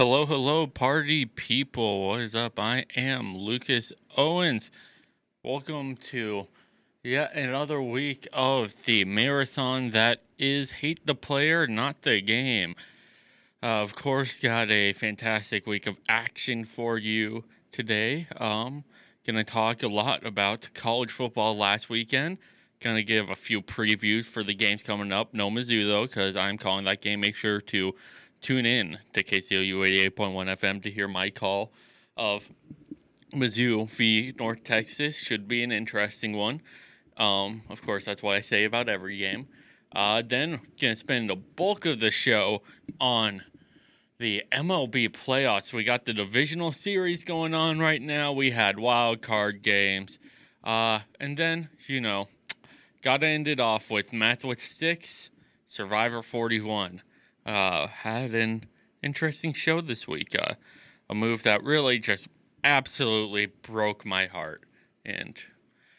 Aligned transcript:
Hello, 0.00 0.24
hello, 0.24 0.66
party 0.66 1.26
people. 1.26 2.08
What 2.08 2.20
is 2.20 2.34
up? 2.34 2.58
I 2.58 2.86
am 2.96 3.36
Lucas 3.36 3.92
Owens. 4.16 4.70
Welcome 5.44 5.96
to 6.08 6.46
yet 7.04 7.34
another 7.34 7.82
week 7.82 8.26
of 8.32 8.86
the 8.86 9.04
marathon 9.04 9.90
that 9.90 10.22
is 10.38 10.70
Hate 10.70 11.04
the 11.04 11.14
Player, 11.14 11.66
Not 11.66 12.00
the 12.00 12.22
Game. 12.22 12.76
Uh, 13.62 13.82
of 13.82 13.94
course, 13.94 14.40
got 14.40 14.70
a 14.70 14.94
fantastic 14.94 15.66
week 15.66 15.86
of 15.86 15.98
action 16.08 16.64
for 16.64 16.96
you 16.96 17.44
today. 17.70 18.26
Um, 18.38 18.84
gonna 19.26 19.44
talk 19.44 19.82
a 19.82 19.88
lot 19.88 20.24
about 20.24 20.70
college 20.72 21.10
football 21.10 21.58
last 21.58 21.90
weekend. 21.90 22.38
Gonna 22.80 23.02
give 23.02 23.28
a 23.28 23.36
few 23.36 23.60
previews 23.60 24.24
for 24.24 24.42
the 24.42 24.54
games 24.54 24.82
coming 24.82 25.12
up. 25.12 25.34
No 25.34 25.50
Mizzou 25.50 25.86
though, 25.86 26.06
because 26.06 26.38
I'm 26.38 26.56
calling 26.56 26.86
that 26.86 27.02
game. 27.02 27.20
Make 27.20 27.36
sure 27.36 27.60
to 27.60 27.94
tune 28.40 28.66
in 28.66 28.98
to 29.12 29.22
KCOU 29.22 30.10
88.1 30.10 30.56
FM 30.58 30.82
to 30.82 30.90
hear 30.90 31.08
my 31.08 31.30
call 31.30 31.72
of 32.16 32.48
Mizzou 33.32 33.88
v 33.90 34.32
North 34.38 34.64
Texas. 34.64 35.16
Should 35.16 35.46
be 35.46 35.62
an 35.62 35.72
interesting 35.72 36.34
one. 36.34 36.62
Um, 37.16 37.62
of 37.68 37.82
course, 37.82 38.04
that's 38.04 38.22
what 38.22 38.36
I 38.36 38.40
say 38.40 38.64
about 38.64 38.88
every 38.88 39.18
game. 39.18 39.46
Uh, 39.94 40.22
then 40.24 40.60
gonna 40.80 40.96
spend 40.96 41.28
the 41.28 41.36
bulk 41.36 41.84
of 41.84 42.00
the 42.00 42.10
show 42.10 42.62
on 43.00 43.42
the 44.18 44.44
MLB 44.52 45.08
playoffs. 45.10 45.72
We 45.72 45.84
got 45.84 46.04
the 46.04 46.12
divisional 46.12 46.72
series 46.72 47.24
going 47.24 47.54
on 47.54 47.78
right 47.78 48.00
now. 48.00 48.32
We 48.32 48.50
had 48.50 48.78
wild 48.78 49.20
card 49.20 49.62
games, 49.62 50.18
uh, 50.62 51.00
and 51.18 51.36
then 51.36 51.68
you 51.86 52.00
know, 52.00 52.28
got 53.02 53.20
to 53.20 53.26
end 53.26 53.48
it 53.48 53.60
off 53.60 53.90
with 53.90 54.12
Math 54.12 54.44
with 54.44 54.60
Six, 54.60 55.30
Survivor 55.66 56.22
41 56.22 57.02
uh, 57.50 57.88
had 57.88 58.32
an 58.34 58.64
interesting 59.02 59.52
show 59.52 59.80
this 59.80 60.06
week. 60.06 60.36
Uh, 60.40 60.54
a 61.08 61.14
move 61.14 61.42
that 61.42 61.62
really 61.64 61.98
just 61.98 62.28
absolutely 62.62 63.46
broke 63.46 64.06
my 64.06 64.26
heart, 64.26 64.62
and 65.04 65.42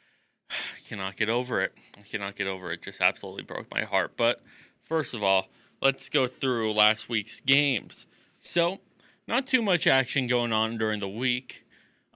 I 0.49 0.87
cannot 0.87 1.17
get 1.17 1.29
over 1.29 1.61
it. 1.61 1.73
I 1.97 2.01
cannot 2.01 2.35
get 2.35 2.47
over 2.47 2.71
it. 2.71 2.81
Just 2.81 3.01
absolutely 3.01 3.43
broke 3.43 3.69
my 3.69 3.81
heart. 3.81 4.15
But 4.15 4.41
first 4.85 5.13
of 5.13 5.23
all, 5.23 5.47
let's 5.81 6.07
go 6.07 6.27
through 6.27 6.73
last 6.73 7.09
week's 7.09 7.41
games. 7.41 8.05
So, 8.39 8.79
not 9.27 9.45
too 9.45 9.61
much 9.61 9.87
action 9.87 10.27
going 10.27 10.53
on 10.53 10.77
during 10.77 11.01
the 11.01 11.09
week, 11.09 11.65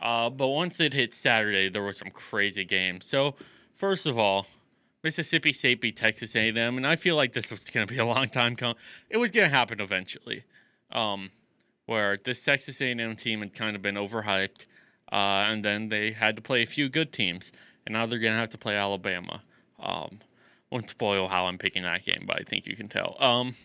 uh, 0.02 0.30
but 0.30 0.48
once 0.48 0.80
it 0.80 0.94
hit 0.94 1.14
Saturday, 1.14 1.68
there 1.68 1.84
was 1.84 1.98
some 1.98 2.10
crazy 2.10 2.64
games. 2.64 3.06
So, 3.06 3.36
first 3.74 4.06
of 4.08 4.18
all, 4.18 4.48
Mississippi 5.06 5.54
State 5.54 5.82
beat 5.82 5.96
Texas 5.96 6.36
A&M, 6.36 6.58
and 6.58 6.88
I 6.88 6.96
feel 6.96 7.16
like 7.16 7.32
this 7.32 7.52
was 7.52 7.70
going 7.70 7.86
to 7.86 7.94
be 7.94 8.00
a 8.00 8.06
long 8.06 8.28
time 8.28 8.56
coming. 8.56 8.76
It 9.08 9.18
was 9.18 9.30
going 9.30 9.48
to 9.48 9.56
happen 9.56 9.80
eventually, 9.80 10.44
um, 10.92 11.30
where 11.86 12.18
this 12.18 12.44
Texas 12.44 12.82
A&M 12.82 13.16
team 13.16 13.42
had 13.42 13.54
kind 13.54 13.76
of 13.76 13.84
been 13.84 13.94
overhyped, 13.94 14.66
uh, 15.12 15.46
and 15.48 15.64
then 15.64 15.90
they 15.90 16.10
had 16.10 16.36
to 16.38 16.42
play 16.42 16.64
a 16.64 16.66
few 16.66 16.90
good 16.90 17.14
teams, 17.14 17.52
and 17.86 17.94
now 17.94 18.08
they're 18.08 18.18
going 18.18 18.34
to 18.34 18.40
have 18.40 18.50
to 18.50 18.58
play 18.58 18.76
Alabama. 18.76 19.42
Um, 19.80 20.22
won't 20.72 20.90
spoil 20.90 21.28
how 21.28 21.46
I'm 21.46 21.60
picking 21.60 21.84
that 21.84 22.04
game, 22.04 22.24
but 22.26 22.40
I 22.40 22.44
think 22.44 22.66
you 22.66 22.76
can 22.76 22.88
tell. 22.88 23.16
Um, 23.20 23.56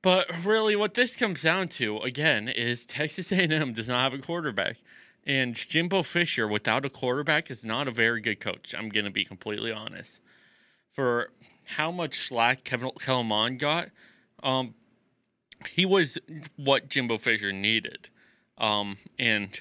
but 0.00 0.26
really, 0.42 0.74
what 0.74 0.94
this 0.94 1.16
comes 1.16 1.42
down 1.42 1.68
to 1.68 1.98
again 1.98 2.48
is 2.48 2.86
Texas 2.86 3.30
A&M 3.30 3.74
does 3.74 3.90
not 3.90 4.10
have 4.10 4.18
a 4.18 4.22
quarterback. 4.22 4.78
And 5.26 5.54
Jimbo 5.54 6.02
Fisher, 6.02 6.48
without 6.48 6.86
a 6.86 6.88
quarterback, 6.88 7.50
is 7.50 7.62
not 7.62 7.86
a 7.86 7.90
very 7.90 8.22
good 8.22 8.40
coach. 8.40 8.74
I'm 8.76 8.88
going 8.88 9.04
to 9.04 9.10
be 9.10 9.26
completely 9.26 9.70
honest 9.70 10.22
for 10.92 11.30
how 11.64 11.90
much 11.90 12.28
slack 12.28 12.64
Kevin 12.64 12.90
Kellen 13.00 13.56
got, 13.56 13.88
um, 14.42 14.74
he 15.68 15.84
was 15.84 16.18
what 16.56 16.88
Jimbo 16.88 17.18
Fisher 17.18 17.52
needed. 17.52 18.08
Um, 18.58 18.98
and 19.18 19.60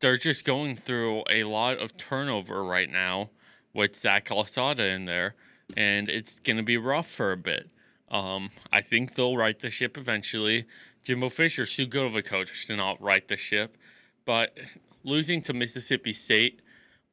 they're 0.00 0.16
just 0.16 0.44
going 0.44 0.76
through 0.76 1.24
a 1.30 1.44
lot 1.44 1.78
of 1.78 1.96
turnover 1.96 2.64
right 2.64 2.90
now 2.90 3.30
with 3.72 3.94
Zach 3.94 4.26
Calzada 4.26 4.84
in 4.84 5.04
there, 5.04 5.34
and 5.76 6.08
it's 6.08 6.38
going 6.38 6.56
to 6.56 6.62
be 6.62 6.76
rough 6.76 7.06
for 7.08 7.32
a 7.32 7.36
bit. 7.36 7.68
Um, 8.10 8.50
I 8.72 8.80
think 8.80 9.14
they'll 9.14 9.36
right 9.36 9.58
the 9.58 9.70
ship 9.70 9.98
eventually. 9.98 10.64
Jimbo 11.02 11.28
Fisher's 11.28 11.74
too 11.74 11.86
good 11.86 12.06
of 12.06 12.16
a 12.16 12.22
coach 12.22 12.66
to 12.66 12.76
not 12.76 13.00
right 13.00 13.26
the 13.26 13.36
ship, 13.36 13.76
but 14.24 14.56
losing 15.04 15.40
to 15.42 15.52
Mississippi 15.52 16.12
State 16.12 16.60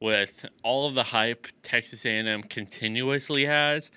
with 0.00 0.46
all 0.62 0.86
of 0.86 0.94
the 0.94 1.02
hype 1.02 1.46
Texas 1.62 2.04
A&M 2.04 2.42
continuously 2.42 3.46
has 3.46 3.90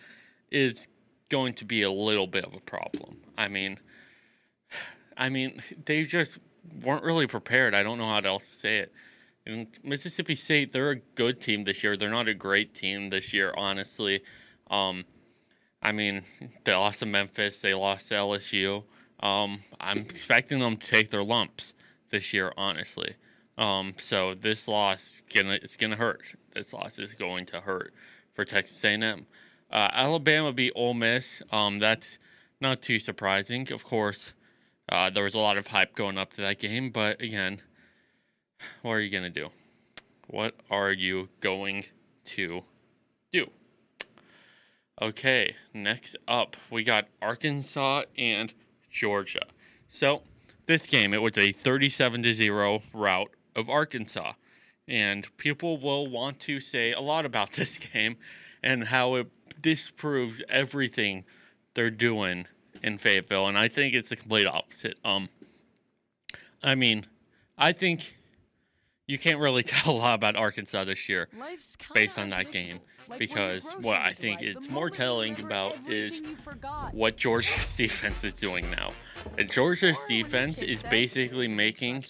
is 0.52 0.88
going 1.30 1.54
to 1.56 1.66
be 1.66 1.82
a 1.82 1.92
little 1.92 2.28
bit 2.28 2.46
of 2.46 2.54
a 2.54 2.60
problem. 2.60 3.18
I 3.38 3.48
mean, 3.48 3.80
I 5.18 5.30
mean, 5.30 5.62
they 5.86 6.06
just 6.06 6.40
weren't 6.84 7.04
really 7.04 7.28
prepared. 7.28 7.74
I 7.74 7.84
don't 7.84 7.98
know 7.98 8.06
how 8.06 8.20
else 8.20 8.48
to 8.50 8.56
say 8.56 8.78
it. 8.80 8.94
And 9.46 9.68
Mississippi 9.84 10.36
State, 10.36 10.72
they're 10.72 10.92
a 10.92 10.96
good 11.16 11.42
team 11.42 11.64
this 11.64 11.84
year. 11.84 11.96
They're 11.96 12.10
not 12.10 12.28
a 12.28 12.34
great 12.34 12.74
team 12.74 13.10
this 13.10 13.34
year, 13.34 13.54
honestly. 13.56 14.22
Um, 14.70 15.06
I 15.82 15.94
mean, 15.94 16.24
they 16.64 16.74
lost 16.74 17.00
to 17.00 17.06
Memphis. 17.06 17.62
They 17.62 17.74
lost 17.74 18.10
to 18.10 18.16
LSU. 18.16 18.84
Um, 19.22 19.64
I'm 19.80 20.00
expecting 20.00 20.60
them 20.60 20.78
to 20.78 20.88
take 20.88 21.10
their 21.10 21.24
lumps 21.24 21.74
this 22.10 22.34
year, 22.34 22.54
honestly. 22.58 23.16
Um, 23.58 23.94
so 23.98 24.34
this 24.36 24.68
loss 24.68 25.24
gonna 25.34 25.58
it's 25.62 25.78
gonna 25.78 25.96
hurt. 25.96 26.36
This 26.54 26.74
loss 26.74 27.00
is 27.00 27.14
going 27.14 27.46
to 27.48 27.62
hurt 27.62 27.94
for 28.34 28.46
Texas 28.46 28.84
A&M. 28.84 29.26
Uh, 29.72 29.90
Alabama 29.92 30.54
beat 30.54 30.74
Ole 30.76 30.94
Miss. 30.94 31.42
Um, 31.52 31.80
that's 31.80 32.20
not 32.62 32.82
too 32.82 33.00
surprising. 33.00 33.72
Of 33.72 33.84
course, 33.84 34.34
uh, 34.90 35.10
there 35.10 35.24
was 35.24 35.36
a 35.36 35.40
lot 35.40 35.58
of 35.58 35.68
hype 35.68 35.96
going 35.96 36.18
up 36.18 36.34
to 36.34 36.42
that 36.42 36.60
game, 36.60 36.92
but 36.92 37.20
again, 37.22 37.62
what 38.82 38.94
are 38.94 39.02
you 39.02 39.10
gonna 39.10 39.30
do? 39.30 39.50
What 40.28 40.56
are 40.70 40.92
you 40.92 41.30
going 41.40 41.86
to 42.26 42.64
do? 43.32 43.50
Okay, 45.02 45.56
next 45.74 46.18
up 46.28 46.58
we 46.70 46.84
got 46.84 47.08
Arkansas 47.22 48.04
and 48.18 48.54
Georgia. 48.92 49.46
So 49.90 50.22
this 50.66 50.88
game 50.90 51.14
it 51.14 51.22
was 51.22 51.38
a 51.38 51.52
37 51.52 52.24
to 52.24 52.34
0 52.34 52.82
rout 52.94 53.32
of 53.58 53.70
Arkansas. 53.70 54.34
And 54.88 55.28
people 55.38 55.78
will 55.78 56.08
want 56.08 56.40
to 56.42 56.62
say 56.62 56.94
a 56.94 57.02
lot 57.02 57.26
about 57.26 57.52
this 57.54 57.78
game 57.78 58.16
and 58.64 58.86
how 58.86 59.16
it 59.16 59.28
disproves 59.62 60.42
everything 60.48 61.26
they're 61.74 61.92
doing 61.92 62.48
in 62.82 62.98
Fayetteville. 62.98 63.48
And 63.48 63.58
I 63.58 63.68
think 63.68 63.94
it's 63.94 64.10
the 64.10 64.16
complete 64.16 64.46
opposite. 64.46 64.98
Um, 65.04 65.30
I 66.64 66.76
mean, 66.76 67.06
I 67.58 67.72
think 67.72 68.18
you 69.08 69.18
can't 69.18 69.40
really 69.40 69.64
tell 69.64 69.94
a 69.94 69.98
lot 69.98 70.14
about 70.16 70.36
Arkansas 70.36 70.84
this 70.86 71.10
year 71.10 71.28
based 71.94 72.20
on 72.20 72.30
that 72.30 72.52
game 72.52 72.80
because 73.18 73.66
what 73.82 73.98
I 73.98 74.12
think 74.12 74.42
it's 74.42 74.70
more 74.70 74.90
telling 74.90 75.40
about 75.40 75.78
is 75.88 76.22
what 76.92 77.16
Georgia's 77.16 77.76
defense 77.78 78.24
is 78.24 78.34
doing 78.34 78.70
now. 78.70 78.92
And 79.38 79.52
Georgia's 79.52 80.00
defense 80.08 80.62
is 80.62 80.84
basically 80.84 81.48
making 81.48 82.04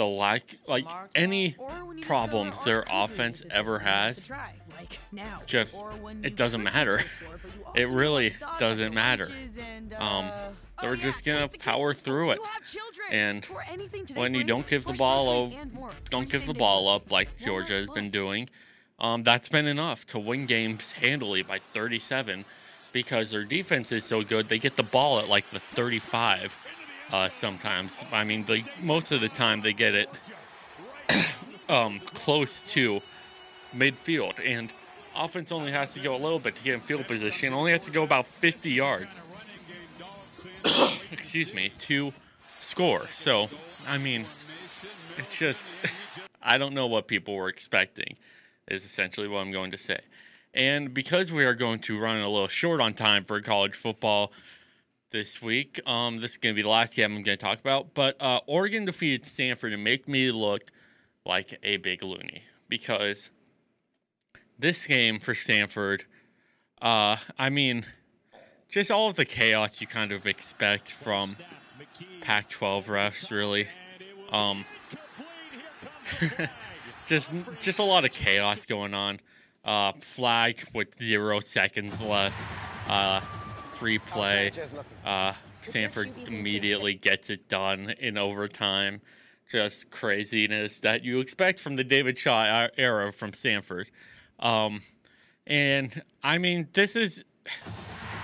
the 0.00 0.06
lack, 0.06 0.56
like 0.66 0.86
any 1.14 1.56
problems 2.00 2.64
their 2.64 2.84
offense 2.90 3.44
ever 3.50 3.78
has, 3.80 4.30
just 5.44 5.84
it 6.22 6.36
doesn't 6.36 6.62
matter. 6.62 7.00
It 7.74 7.88
really 7.88 8.34
doesn't 8.58 8.94
matter. 8.94 9.28
Um, 9.98 10.30
they're 10.80 10.96
just 10.96 11.24
gonna 11.24 11.48
power 11.48 11.92
through 11.92 12.30
it. 12.30 12.38
And 13.10 13.44
when 14.14 14.32
you 14.32 14.42
don't 14.42 14.66
give 14.66 14.86
the 14.86 14.94
ball 14.94 15.44
up, 15.44 15.52
don't 16.08 16.30
give 16.30 16.46
the 16.46 16.54
ball 16.54 16.88
up 16.88 17.12
like 17.12 17.28
Georgia 17.38 17.74
has 17.74 17.86
been 17.86 18.08
doing. 18.08 18.48
Um, 18.98 19.22
that's 19.22 19.50
been 19.50 19.66
enough 19.66 20.06
to 20.06 20.18
win 20.18 20.46
games 20.46 20.92
handily 20.92 21.42
by 21.42 21.58
37 21.58 22.46
because 22.92 23.30
their 23.30 23.44
defense 23.44 23.92
is 23.92 24.04
so 24.04 24.22
good. 24.22 24.48
They 24.48 24.58
get 24.58 24.76
the 24.76 24.82
ball 24.82 25.20
at 25.20 25.28
like 25.28 25.48
the 25.50 25.60
35 25.60 26.56
uh, 27.12 27.28
sometimes. 27.28 28.02
I 28.12 28.24
mean, 28.24 28.46
most 28.82 29.12
of 29.12 29.20
the 29.20 29.28
time 29.28 29.60
they 29.62 29.72
get 29.72 29.94
it 29.94 30.08
um, 31.68 32.00
close 32.14 32.62
to 32.72 33.00
midfield, 33.74 34.40
and 34.44 34.72
offense 35.16 35.52
only 35.52 35.72
has 35.72 35.92
to 35.94 36.00
go 36.00 36.14
a 36.14 36.18
little 36.18 36.38
bit 36.38 36.54
to 36.56 36.62
get 36.62 36.74
in 36.74 36.80
field 36.80 37.06
position. 37.06 37.52
Only 37.52 37.72
has 37.72 37.84
to 37.84 37.90
go 37.90 38.02
about 38.02 38.26
50 38.26 38.70
yards. 38.70 39.24
excuse 41.12 41.54
me, 41.54 41.72
to 41.80 42.12
score. 42.58 43.08
So, 43.10 43.48
I 43.86 43.98
mean, 43.98 44.26
it's 45.16 45.38
just 45.38 45.86
I 46.42 46.58
don't 46.58 46.74
know 46.74 46.86
what 46.86 47.06
people 47.06 47.34
were 47.34 47.48
expecting. 47.48 48.16
Is 48.68 48.84
essentially 48.84 49.26
what 49.26 49.38
I'm 49.38 49.50
going 49.50 49.72
to 49.72 49.78
say. 49.78 50.00
And 50.54 50.94
because 50.94 51.32
we 51.32 51.44
are 51.44 51.54
going 51.54 51.80
to 51.80 51.98
run 51.98 52.18
a 52.18 52.28
little 52.28 52.48
short 52.48 52.80
on 52.80 52.94
time 52.94 53.24
for 53.24 53.40
college 53.40 53.74
football, 53.74 54.32
this 55.10 55.42
week. 55.42 55.80
Um, 55.86 56.18
this 56.18 56.32
is 56.32 56.36
going 56.36 56.54
to 56.54 56.56
be 56.56 56.62
the 56.62 56.68
last 56.68 56.96
game 56.96 57.16
I'm 57.16 57.22
going 57.22 57.36
to 57.36 57.36
talk 57.36 57.60
about. 57.60 57.94
But 57.94 58.20
uh, 58.20 58.40
Oregon 58.46 58.84
defeated 58.84 59.26
Stanford 59.26 59.72
and 59.72 59.82
make 59.82 60.08
me 60.08 60.30
look 60.30 60.62
like 61.26 61.58
a 61.62 61.76
big 61.78 62.02
loony 62.02 62.44
because 62.68 63.30
this 64.58 64.86
game 64.86 65.18
for 65.18 65.34
Stanford, 65.34 66.04
uh, 66.80 67.16
I 67.38 67.50
mean, 67.50 67.84
just 68.68 68.90
all 68.90 69.08
of 69.08 69.16
the 69.16 69.24
chaos 69.24 69.80
you 69.80 69.86
kind 69.86 70.12
of 70.12 70.26
expect 70.26 70.90
from 70.90 71.36
Pac-12 72.22 72.84
refs, 72.84 73.30
really. 73.30 73.66
Um, 74.30 74.64
just 77.06 77.32
just 77.60 77.78
a 77.78 77.82
lot 77.82 78.04
of 78.04 78.12
chaos 78.12 78.66
going 78.66 78.94
on. 78.94 79.20
Uh, 79.64 79.92
flag 80.00 80.62
with 80.72 80.94
zero 80.94 81.40
seconds 81.40 82.00
left. 82.00 82.40
Uh, 82.88 83.20
free 83.80 83.98
play. 83.98 84.52
Uh, 85.06 85.32
Stanford 85.62 86.12
immediately 86.26 86.92
gets 86.92 87.30
it 87.30 87.48
done 87.48 87.94
in 87.98 88.18
overtime. 88.18 89.00
Just 89.50 89.90
craziness 89.90 90.80
that 90.80 91.02
you 91.02 91.20
expect 91.20 91.58
from 91.58 91.76
the 91.76 91.82
David 91.82 92.18
Shaw 92.18 92.68
era 92.76 93.10
from 93.10 93.32
Stanford. 93.32 93.90
Um, 94.38 94.82
and 95.46 96.02
I 96.22 96.36
mean, 96.36 96.68
this 96.74 96.94
is 96.94 97.24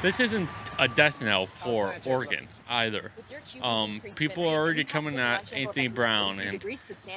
this 0.03 0.21
isn't 0.21 0.49
a 0.79 0.89
death 0.89 1.23
knell 1.23 1.47
for 1.47 1.95
Oregon 2.07 2.49
either. 2.69 3.13
Um, 3.63 4.01
people 4.17 4.49
are 4.49 4.59
already 4.59 4.85
coming 4.85 5.19
at 5.19 5.53
Anthony 5.53 5.89
Brown 5.89 6.41
and 6.41 6.63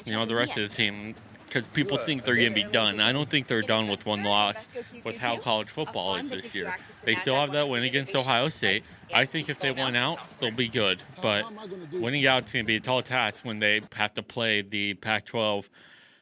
you 0.06 0.14
know 0.14 0.26
the 0.26 0.36
rest 0.36 0.58
of 0.58 0.70
the 0.70 0.76
team 0.76 1.16
because 1.46 1.66
people 1.68 1.98
think 1.98 2.24
they're 2.24 2.36
going 2.36 2.50
to 2.50 2.54
be 2.54 2.64
done. 2.64 3.00
I 3.00 3.12
don't 3.12 3.28
think 3.28 3.48
they're 3.48 3.64
done 3.64 3.88
with 3.88 4.06
one 4.06 4.24
loss 4.24 4.68
with 5.04 5.18
how 5.18 5.38
college 5.38 5.70
football 5.70 6.16
is 6.16 6.30
this 6.30 6.54
year. 6.54 6.76
They 7.04 7.16
still 7.16 7.36
have 7.36 7.52
that 7.54 7.68
win 7.68 7.84
against 7.84 8.16
Ohio 8.16 8.50
State. 8.50 8.84
I 9.14 9.26
think 9.26 9.50
if 9.50 9.60
they 9.60 9.72
win 9.72 9.96
out, 9.96 10.20
they'll 10.40 10.52
be 10.52 10.68
good. 10.68 11.02
But 11.22 11.46
winning 11.94 12.28
out 12.28 12.46
is 12.46 12.54
going 12.54 12.66
to 12.66 12.68
be 12.68 12.76
a 12.76 12.80
tall 12.80 13.02
task 13.02 13.44
when 13.44 13.58
they 13.58 13.82
have 13.96 14.14
to 14.14 14.24
play 14.24 14.62
the 14.62 14.94
Pac 14.94 15.26
12 15.26 15.70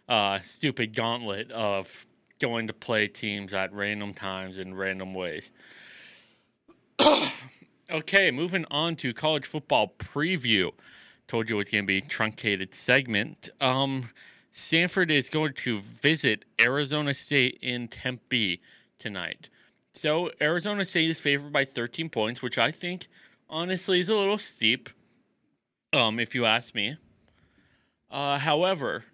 uh, 0.08 0.40
stupid 0.40 0.96
gauntlet 0.96 1.52
of 1.52 2.06
going 2.40 2.68
to 2.68 2.74
play 2.74 3.08
teams 3.08 3.54
at 3.54 3.74
random 3.74 4.14
times 4.14 4.58
in 4.58 4.74
random 4.76 5.14
ways. 5.14 5.52
okay, 7.92 8.32
moving 8.32 8.66
on 8.72 8.96
to 8.98 9.14
college 9.14 9.46
football 9.46 9.94
preview. 9.98 10.72
Told 11.28 11.50
you 11.50 11.56
it 11.56 11.58
was 11.58 11.70
going 11.70 11.84
to 11.84 11.88
be 11.88 12.02
truncated 12.02 12.74
segment. 12.74 13.50
Um, 13.60 14.10
Stanford 14.52 15.12
is 15.12 15.30
going 15.30 15.54
to 15.54 15.80
visit 15.82 16.46
Arizona 16.60 17.14
State 17.14 17.60
in 17.62 17.88
Tempe 17.88 18.62
tonight. 18.98 19.50
So 19.94 20.32
Arizona 20.42 20.86
State 20.86 21.10
is 21.10 21.20
favored 21.20 21.52
by 21.52 21.66
13 21.66 22.10
points, 22.10 22.42
which 22.42 22.58
I 22.58 22.72
think 22.72 23.08
honestly 23.50 24.00
is 24.00 24.10
a 24.10 24.16
little 24.16 24.38
steep, 24.38 24.90
um, 25.94 26.20
if 26.20 26.34
you 26.34 26.46
ask 26.46 26.74
me. 26.76 26.98
Uh, 28.10 28.38
however, 28.38 29.06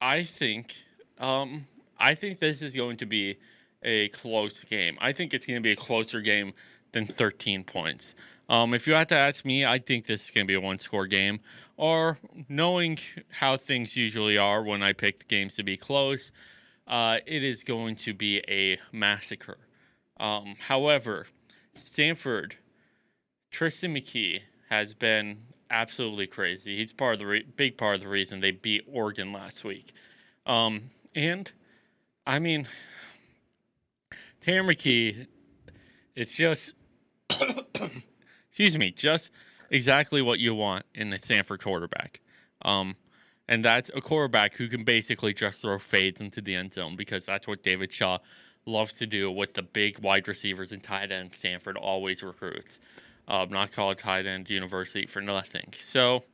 I 0.00 0.24
think 0.24 0.74
um, 1.18 1.66
I 1.98 2.14
think 2.14 2.38
this 2.38 2.60
is 2.60 2.74
going 2.74 2.96
to 2.98 3.06
be 3.06 3.36
a 3.82 4.08
close 4.08 4.64
game. 4.64 4.98
I 5.00 5.12
think 5.12 5.32
it's 5.32 5.46
going 5.46 5.56
to 5.56 5.62
be 5.62 5.72
a 5.72 5.76
closer 5.76 6.20
game 6.20 6.52
than 6.94 7.04
13 7.04 7.64
points. 7.64 8.14
Um, 8.48 8.72
if 8.72 8.86
you 8.86 8.94
had 8.94 9.08
to 9.10 9.16
ask 9.16 9.44
me, 9.44 9.66
I 9.66 9.78
think 9.78 10.06
this 10.06 10.24
is 10.24 10.30
going 10.30 10.46
to 10.46 10.48
be 10.48 10.54
a 10.54 10.60
one 10.60 10.78
score 10.78 11.06
game. 11.06 11.40
Or 11.76 12.18
knowing 12.48 12.98
how 13.30 13.56
things 13.56 13.96
usually 13.96 14.38
are 14.38 14.62
when 14.62 14.82
I 14.82 14.92
pick 14.92 15.18
the 15.18 15.24
games 15.24 15.56
to 15.56 15.64
be 15.64 15.76
close, 15.76 16.30
uh, 16.86 17.18
it 17.26 17.42
is 17.42 17.64
going 17.64 17.96
to 17.96 18.14
be 18.14 18.42
a 18.48 18.78
massacre. 18.92 19.58
Um, 20.20 20.54
however, 20.68 21.26
Stanford, 21.82 22.56
Tristan 23.50 23.94
McKee 23.94 24.42
has 24.70 24.94
been 24.94 25.38
absolutely 25.68 26.28
crazy. 26.28 26.76
He's 26.76 26.92
part 26.92 27.14
of 27.14 27.18
the 27.18 27.26
re- 27.26 27.46
big 27.56 27.76
part 27.76 27.96
of 27.96 28.02
the 28.02 28.08
reason 28.08 28.38
they 28.38 28.52
beat 28.52 28.84
Oregon 28.86 29.32
last 29.32 29.64
week. 29.64 29.92
Um, 30.46 30.90
and 31.16 31.50
I 32.24 32.38
mean, 32.38 32.68
Tanner 34.40 34.72
it's 36.14 36.32
just 36.32 36.72
excuse 38.48 38.78
me, 38.78 38.90
just 38.90 39.30
exactly 39.70 40.22
what 40.22 40.40
you 40.40 40.54
want 40.54 40.84
in 40.94 41.12
a 41.12 41.18
Stanford 41.18 41.60
quarterback. 41.60 42.20
Um, 42.62 42.96
and 43.48 43.64
that's 43.64 43.90
a 43.94 44.00
quarterback 44.00 44.56
who 44.56 44.68
can 44.68 44.84
basically 44.84 45.34
just 45.34 45.62
throw 45.62 45.78
fades 45.78 46.20
into 46.20 46.40
the 46.40 46.54
end 46.54 46.72
zone 46.72 46.96
because 46.96 47.26
that's 47.26 47.46
what 47.46 47.62
David 47.62 47.92
Shaw 47.92 48.18
loves 48.66 48.94
to 48.98 49.06
do 49.06 49.30
with 49.30 49.54
the 49.54 49.62
big 49.62 49.98
wide 49.98 50.26
receivers 50.26 50.72
and 50.72 50.82
tight 50.82 51.12
ends 51.12 51.36
Stanford 51.36 51.76
always 51.76 52.22
recruits. 52.22 52.80
Um, 53.28 53.50
not 53.50 53.72
college 53.72 53.98
tight 53.98 54.26
end 54.26 54.50
university 54.50 55.06
for 55.06 55.20
nothing. 55.20 55.72
So 55.78 56.24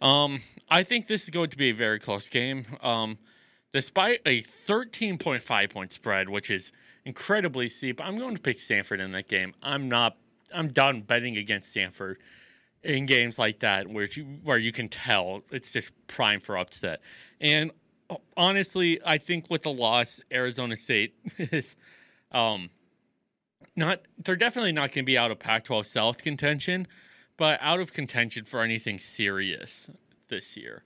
um, 0.00 0.42
I 0.70 0.82
think 0.82 1.06
this 1.06 1.24
is 1.24 1.30
going 1.30 1.50
to 1.50 1.58
be 1.58 1.70
a 1.70 1.74
very 1.74 1.98
close 1.98 2.28
game. 2.28 2.66
Um, 2.82 3.18
despite 3.72 4.20
a 4.26 4.42
13.5 4.42 5.70
point 5.70 5.92
spread, 5.92 6.28
which 6.28 6.50
is 6.50 6.72
incredibly 7.04 7.68
steep, 7.68 8.00
I'm 8.00 8.18
going 8.18 8.34
to 8.34 8.40
pick 8.40 8.58
Stanford 8.58 9.00
in 9.00 9.12
that 9.12 9.28
game. 9.28 9.54
I'm 9.62 9.88
not 9.88 10.16
I'm 10.54 10.68
done 10.68 11.02
betting 11.02 11.36
against 11.36 11.70
Stanford 11.70 12.18
in 12.82 13.06
games 13.06 13.38
like 13.38 13.60
that 13.60 13.88
where 13.88 14.06
you 14.10 14.24
where 14.42 14.58
you 14.58 14.72
can 14.72 14.88
tell 14.88 15.42
it's 15.50 15.72
just 15.72 15.92
prime 16.06 16.40
for 16.40 16.58
upset. 16.58 17.00
And 17.40 17.70
honestly, 18.36 19.00
I 19.04 19.18
think 19.18 19.50
with 19.50 19.62
the 19.62 19.72
loss, 19.72 20.20
Arizona 20.32 20.76
State 20.76 21.14
is 21.38 21.76
um 22.32 22.70
not 23.76 24.00
they're 24.18 24.36
definitely 24.36 24.72
not 24.72 24.92
going 24.92 25.04
to 25.04 25.06
be 25.06 25.18
out 25.18 25.30
of 25.30 25.38
Pac-12 25.38 25.86
South 25.86 26.18
contention, 26.18 26.86
but 27.36 27.58
out 27.62 27.80
of 27.80 27.92
contention 27.92 28.44
for 28.44 28.62
anything 28.62 28.98
serious 28.98 29.90
this 30.28 30.56
year. 30.56 30.84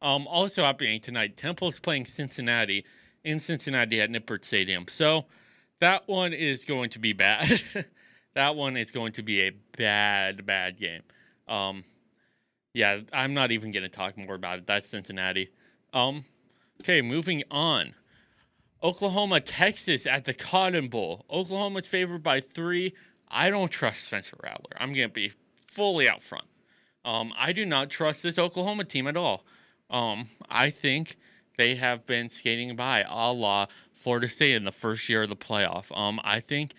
Um, 0.00 0.26
also 0.26 0.64
happening 0.64 1.00
tonight, 1.00 1.36
Temple's 1.36 1.78
playing 1.78 2.06
Cincinnati 2.06 2.84
in 3.22 3.38
Cincinnati 3.38 4.00
at 4.00 4.10
Nippert 4.10 4.44
Stadium. 4.44 4.86
So 4.88 5.26
that 5.82 6.06
one 6.06 6.32
is 6.32 6.64
going 6.64 6.90
to 6.90 7.00
be 7.00 7.12
bad. 7.12 7.60
that 8.34 8.54
one 8.54 8.76
is 8.76 8.92
going 8.92 9.10
to 9.14 9.22
be 9.22 9.40
a 9.40 9.50
bad, 9.76 10.46
bad 10.46 10.78
game. 10.78 11.02
Um, 11.48 11.82
yeah, 12.72 13.00
I'm 13.12 13.34
not 13.34 13.50
even 13.50 13.72
going 13.72 13.82
to 13.82 13.88
talk 13.88 14.16
more 14.16 14.36
about 14.36 14.60
it. 14.60 14.66
That's 14.68 14.88
Cincinnati. 14.88 15.50
Um, 15.92 16.24
okay, 16.80 17.02
moving 17.02 17.42
on. 17.50 17.94
Oklahoma, 18.80 19.40
Texas 19.40 20.06
at 20.06 20.24
the 20.24 20.32
Cotton 20.32 20.86
Bowl. 20.86 21.24
Oklahoma's 21.28 21.88
favored 21.88 22.22
by 22.22 22.38
three. 22.38 22.94
I 23.28 23.50
don't 23.50 23.70
trust 23.70 24.04
Spencer 24.04 24.36
Rattler. 24.40 24.76
I'm 24.76 24.92
going 24.92 25.08
to 25.08 25.12
be 25.12 25.32
fully 25.66 26.08
out 26.08 26.22
front. 26.22 26.46
Um, 27.04 27.32
I 27.36 27.52
do 27.52 27.66
not 27.66 27.90
trust 27.90 28.22
this 28.22 28.38
Oklahoma 28.38 28.84
team 28.84 29.08
at 29.08 29.16
all. 29.16 29.44
Um, 29.90 30.30
I 30.48 30.70
think 30.70 31.16
they 31.56 31.74
have 31.74 32.06
been 32.06 32.28
skating 32.28 32.76
by 32.76 33.04
a 33.08 33.32
la 33.32 33.66
Florida 33.94 34.28
State 34.28 34.54
in 34.54 34.64
the 34.64 34.72
first 34.72 35.08
year 35.08 35.22
of 35.22 35.28
the 35.28 35.36
playoff. 35.36 35.96
Um, 35.96 36.20
I 36.24 36.40
think 36.40 36.74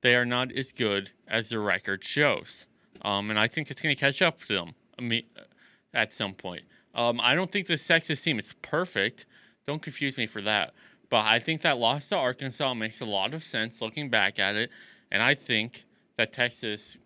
they 0.00 0.16
are 0.16 0.24
not 0.24 0.52
as 0.52 0.72
good 0.72 1.10
as 1.26 1.48
their 1.48 1.60
record 1.60 2.04
shows. 2.04 2.66
Um, 3.02 3.30
and 3.30 3.38
I 3.38 3.46
think 3.46 3.70
it's 3.70 3.80
going 3.80 3.94
to 3.94 4.00
catch 4.00 4.22
up 4.22 4.40
to 4.42 4.72
them 4.98 5.22
at 5.92 6.12
some 6.12 6.34
point. 6.34 6.62
Um, 6.94 7.20
I 7.22 7.34
don't 7.34 7.50
think 7.50 7.66
the 7.66 7.76
Texas 7.76 8.20
team 8.22 8.38
is 8.38 8.54
perfect. 8.62 9.26
Don't 9.66 9.82
confuse 9.82 10.16
me 10.16 10.26
for 10.26 10.42
that. 10.42 10.74
But 11.08 11.26
I 11.26 11.38
think 11.38 11.62
that 11.62 11.78
loss 11.78 12.08
to 12.08 12.16
Arkansas 12.16 12.74
makes 12.74 13.00
a 13.00 13.04
lot 13.06 13.34
of 13.34 13.42
sense 13.42 13.80
looking 13.80 14.08
back 14.08 14.38
at 14.38 14.54
it. 14.56 14.70
And 15.10 15.22
I 15.22 15.34
think 15.34 15.84
that 16.16 16.32
Texas 16.32 16.96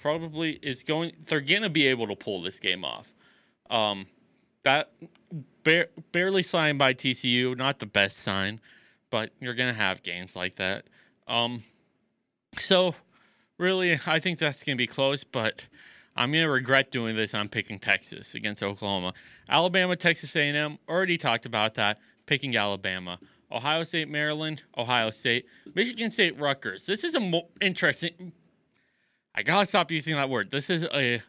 probably 0.00 0.58
is 0.62 0.82
going, 0.82 1.12
they're 1.26 1.40
going 1.40 1.62
to 1.62 1.70
be 1.70 1.86
able 1.86 2.08
to 2.08 2.16
pull 2.16 2.42
this 2.42 2.58
game 2.58 2.84
off. 2.84 3.14
Um, 3.70 4.06
that 4.64 4.92
bar- 5.64 5.88
barely 6.12 6.42
signed 6.42 6.78
by 6.78 6.94
TCU, 6.94 7.56
not 7.56 7.78
the 7.78 7.86
best 7.86 8.18
sign, 8.18 8.60
but 9.10 9.30
you're 9.40 9.54
to 9.72 9.78
have 9.78 10.02
games 10.02 10.36
like 10.36 10.56
that. 10.56 10.84
Um, 11.26 11.62
so, 12.58 12.94
really, 13.58 13.98
I 14.06 14.18
think 14.18 14.38
that's 14.38 14.62
to 14.76 14.80
be 14.82 14.86
close, 14.86 15.24
but 15.24 15.66
I'm 16.16 16.30
to 16.44 16.50
regret 16.50 16.90
doing 16.90 17.14
this. 17.14 17.34
I'm 17.34 17.48
picking 17.48 17.78
Texas 17.78 18.34
against 18.34 18.62
Oklahoma. 18.62 19.14
Alabama, 19.48 19.96
Texas 19.96 20.34
A&M, 20.36 20.78
already 20.88 21.18
talked 21.18 21.46
about 21.46 21.74
that. 21.74 21.98
Picking 22.26 22.56
Alabama. 22.56 23.18
Ohio 23.50 23.84
State, 23.84 24.08
Maryland, 24.08 24.62
Ohio 24.78 25.10
State, 25.10 25.46
Michigan 25.74 26.10
State, 26.10 26.38
Rutgers. 26.38 26.86
This 26.86 27.04
is 27.04 27.14
a 27.14 27.20
mo- 27.20 27.48
interesting. 27.60 28.32
I 29.34 29.42
gotta 29.42 29.66
stop 29.66 29.90
using 29.90 30.16
that 30.16 30.30
word. 30.30 30.50
This 30.50 30.70
is 30.70 30.84
a. 30.92 31.22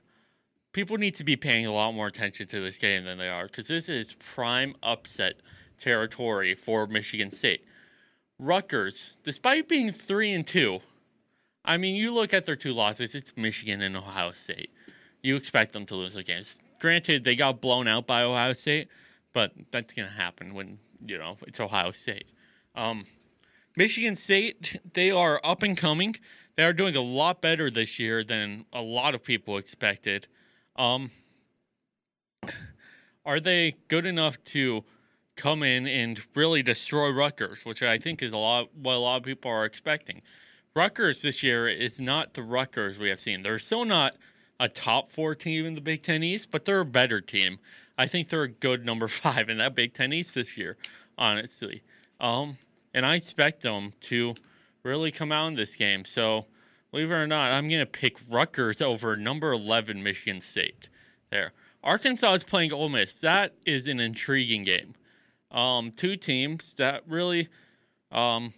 People 0.74 0.98
need 0.98 1.16
to 1.16 1.24
be 1.24 1.36
paying 1.36 1.66
a 1.66 1.72
lot 1.72 1.94
more 1.94 2.08
attention 2.08 2.48
to 2.48 2.60
this 2.60 2.78
game 2.78 3.06
than 3.06 3.18
they 3.18 3.30
are 3.30 3.46
because 3.46 3.68
this 3.68 3.90
is 3.90 4.14
prime 4.14 4.76
upset 4.82 5.36
territory 5.78 6.56
for 6.56 6.88
Michigan 6.88 7.30
State. 7.32 7.64
Rutgers, 8.40 9.14
despite 9.24 9.70
being 9.70 9.92
three 9.92 10.34
and 10.34 10.46
two, 10.46 10.82
I 11.64 11.78
mean, 11.78 11.96
you 11.96 12.14
look 12.14 12.34
at 12.34 12.46
their 12.46 12.56
two 12.56 12.74
losses, 12.74 13.16
it's 13.16 13.38
Michigan 13.38 13.82
and 13.82 13.96
Ohio 13.96 14.32
State. 14.32 14.72
You 15.22 15.36
expect 15.36 15.74
them 15.74 15.86
to 15.86 15.96
lose 15.96 16.16
their 16.16 16.24
games. 16.24 16.60
Granted, 16.80 17.24
they 17.24 17.36
got 17.36 17.62
blown 17.62 17.88
out 17.88 18.08
by 18.08 18.24
Ohio 18.24 18.54
State, 18.54 18.90
but 19.32 19.54
that's 19.72 19.94
going 19.94 20.08
to 20.08 20.14
happen 20.14 20.54
when, 20.54 20.80
you 21.06 21.18
know, 21.18 21.38
it's 21.48 21.60
Ohio 21.60 21.92
State. 21.92 22.26
Um, 22.76 23.06
Michigan 23.78 24.16
State, 24.16 24.80
they 24.94 25.12
are 25.12 25.40
up 25.44 25.64
and 25.64 25.78
coming. 25.78 26.16
They 26.56 26.64
are 26.64 26.74
doing 26.74 26.96
a 26.96 27.02
lot 27.02 27.42
better 27.42 27.72
this 27.72 28.00
year 28.00 28.24
than 28.24 28.66
a 28.74 28.82
lot 28.82 29.16
of 29.16 29.24
people 29.24 29.58
expected. 29.58 30.28
Um, 30.76 31.12
are 33.26 33.40
they 33.40 33.76
good 33.88 34.06
enough 34.06 34.44
to 34.46 34.84
come 35.36 35.64
in 35.64 35.88
and 35.88 36.20
really 36.36 36.64
destroy 36.64 37.12
Rutgers, 37.12 37.66
which 37.66 37.82
I 37.82 37.98
think 37.98 38.22
is 38.22 38.34
a 38.34 38.38
lot 38.38 38.76
what 38.76 38.96
a 38.96 39.00
lot 39.00 39.18
of 39.18 39.24
people 39.24 39.52
are 39.52 39.66
expecting? 39.66 40.22
Rutgers 40.76 41.22
this 41.22 41.44
year 41.44 41.68
is 41.68 42.00
not 42.00 42.34
the 42.34 42.42
Rutgers 42.42 42.98
we 42.98 43.10
have 43.10 43.20
seen. 43.20 43.44
They're 43.44 43.60
still 43.60 43.86
not 43.86 44.16
a 44.60 44.68
top 44.68 45.12
four 45.12 45.36
team 45.36 45.66
in 45.66 45.76
the 45.76 45.82
Big 45.82 46.04
Ten 46.04 46.24
East, 46.24 46.50
but 46.52 46.66
they're 46.66 46.80
a 46.80 46.86
better 46.86 47.22
team. 47.22 47.60
I 47.98 48.08
think 48.08 48.30
they're 48.30 48.44
a 48.44 48.48
good 48.48 48.86
number 48.86 49.08
five 49.10 49.50
in 49.50 49.58
that 49.60 49.76
Big 49.76 49.94
Ten 49.94 50.12
East 50.12 50.36
this 50.36 50.58
year, 50.58 50.78
honestly. 51.18 51.84
Um, 52.20 52.58
and 52.94 53.06
I 53.06 53.16
expect 53.16 53.62
them 53.62 53.94
to 54.02 54.36
really 54.84 55.12
come 55.12 55.32
out 55.32 55.48
in 55.48 55.56
this 55.56 55.76
game. 55.76 56.06
So, 56.06 56.46
believe 56.94 57.10
it 57.10 57.16
or 57.16 57.26
not, 57.26 57.52
I'm 57.52 57.68
going 57.68 57.80
to 57.80 57.88
pick 57.88 58.20
Rutgers 58.30 58.80
over 58.80 59.16
number 59.16 59.52
11 59.52 60.04
Michigan 60.04 60.40
State. 60.40 60.90
There. 61.32 61.52
Arkansas 61.84 62.34
is 62.34 62.44
playing 62.44 62.72
Ole 62.72 62.88
Miss. 62.88 63.16
That 63.20 63.56
is 63.66 63.88
an 63.88 64.00
intriguing 64.00 64.64
game. 64.64 64.94
Um, 65.50 65.92
two 65.92 66.16
teams 66.16 66.76
that 66.76 67.02
really, 67.08 67.50
um, 68.12 68.54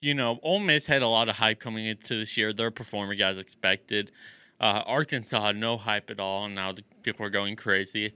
you 0.00 0.14
know, 0.14 0.40
Ole 0.42 0.58
Miss 0.58 0.86
had 0.86 1.02
a 1.02 1.08
lot 1.08 1.28
of 1.28 1.36
hype 1.36 1.60
coming 1.60 1.84
into 1.84 2.18
this 2.18 2.34
year. 2.38 2.54
They're 2.54 2.70
performing 2.70 3.20
as 3.20 3.36
expected. 3.36 4.10
Uh, 4.58 4.82
Arkansas, 4.86 5.52
no 5.52 5.76
hype 5.76 6.08
at 6.08 6.18
all. 6.18 6.46
And 6.46 6.54
now 6.54 6.72
the 6.72 6.82
people 7.02 7.26
are 7.26 7.30
going 7.30 7.56
crazy. 7.56 8.14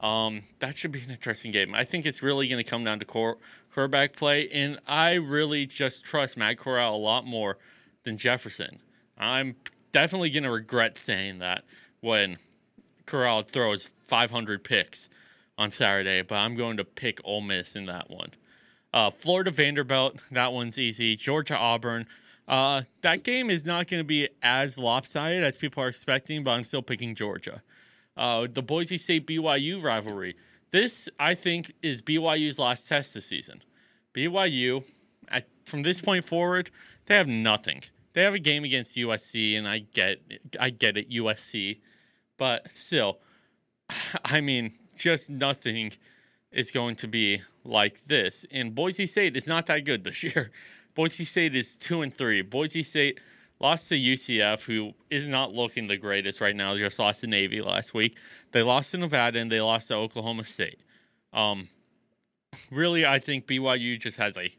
Um, 0.00 0.42
that 0.58 0.76
should 0.76 0.92
be 0.92 1.00
an 1.00 1.10
interesting 1.10 1.50
game. 1.50 1.74
I 1.74 1.84
think 1.84 2.04
it's 2.04 2.22
really 2.22 2.46
going 2.46 2.62
to 2.62 2.70
come 2.70 2.84
down 2.84 2.98
to 2.98 3.06
core, 3.06 3.38
quarterback 3.72 4.16
play, 4.16 4.50
and 4.50 4.78
I 4.86 5.14
really 5.14 5.64
just 5.64 6.04
trust 6.04 6.36
Matt 6.36 6.58
Corral 6.58 6.94
a 6.94 6.98
lot 6.98 7.24
more 7.24 7.56
than 8.06 8.16
Jefferson. 8.16 8.78
I'm 9.18 9.56
definitely 9.92 10.30
going 10.30 10.44
to 10.44 10.50
regret 10.50 10.96
saying 10.96 11.40
that 11.40 11.64
when 12.00 12.38
Corral 13.04 13.42
throws 13.42 13.90
500 14.06 14.64
picks 14.64 15.10
on 15.58 15.70
Saturday, 15.70 16.22
but 16.22 16.36
I'm 16.36 16.56
going 16.56 16.78
to 16.78 16.84
pick 16.84 17.20
Ole 17.24 17.42
Miss 17.42 17.76
in 17.76 17.86
that 17.86 18.08
one. 18.08 18.30
Uh, 18.94 19.10
Florida 19.10 19.50
Vanderbilt, 19.50 20.20
that 20.30 20.52
one's 20.52 20.78
easy. 20.78 21.16
Georgia 21.16 21.56
Auburn, 21.56 22.06
uh, 22.48 22.82
that 23.02 23.24
game 23.24 23.50
is 23.50 23.66
not 23.66 23.88
going 23.88 24.00
to 24.00 24.04
be 24.04 24.28
as 24.42 24.78
lopsided 24.78 25.42
as 25.42 25.56
people 25.56 25.82
are 25.82 25.88
expecting, 25.88 26.42
but 26.42 26.52
I'm 26.52 26.64
still 26.64 26.82
picking 26.82 27.14
Georgia. 27.14 27.62
Uh, 28.16 28.46
the 28.50 28.62
Boise 28.62 28.96
State 28.96 29.26
BYU 29.26 29.82
rivalry. 29.82 30.36
This, 30.70 31.08
I 31.18 31.34
think, 31.34 31.74
is 31.82 32.02
BYU's 32.02 32.58
last 32.58 32.88
test 32.88 33.14
this 33.14 33.26
season. 33.26 33.62
BYU, 34.14 34.84
at, 35.28 35.48
from 35.64 35.82
this 35.82 36.00
point 36.00 36.24
forward, 36.24 36.70
they 37.06 37.14
have 37.14 37.28
nothing. 37.28 37.82
They 38.16 38.22
have 38.22 38.32
a 38.32 38.38
game 38.38 38.64
against 38.64 38.96
USC, 38.96 39.58
and 39.58 39.68
I 39.68 39.80
get, 39.80 40.22
I 40.58 40.70
get 40.70 40.96
it, 40.96 41.10
USC, 41.10 41.80
but 42.38 42.66
still, 42.74 43.18
I 44.24 44.40
mean, 44.40 44.72
just 44.96 45.28
nothing 45.28 45.92
is 46.50 46.70
going 46.70 46.96
to 46.96 47.08
be 47.08 47.42
like 47.62 48.04
this. 48.06 48.46
And 48.50 48.74
Boise 48.74 49.06
State 49.06 49.36
is 49.36 49.46
not 49.46 49.66
that 49.66 49.84
good 49.84 50.02
this 50.02 50.24
year. 50.24 50.50
Boise 50.94 51.26
State 51.26 51.54
is 51.54 51.76
two 51.76 52.00
and 52.00 52.12
three. 52.12 52.40
Boise 52.40 52.82
State 52.82 53.20
lost 53.60 53.90
to 53.90 53.96
UCF, 53.96 54.64
who 54.64 54.94
is 55.10 55.28
not 55.28 55.52
looking 55.52 55.86
the 55.86 55.98
greatest 55.98 56.40
right 56.40 56.56
now. 56.56 56.72
They 56.72 56.80
just 56.80 56.98
lost 56.98 57.20
to 57.20 57.26
Navy 57.26 57.60
last 57.60 57.92
week. 57.92 58.16
They 58.52 58.62
lost 58.62 58.92
to 58.92 58.96
Nevada 58.96 59.40
and 59.40 59.52
they 59.52 59.60
lost 59.60 59.88
to 59.88 59.94
Oklahoma 59.94 60.44
State. 60.44 60.80
Um, 61.34 61.68
really, 62.70 63.04
I 63.04 63.18
think 63.18 63.46
BYU 63.46 64.00
just 64.00 64.16
has 64.16 64.38
a 64.38 64.50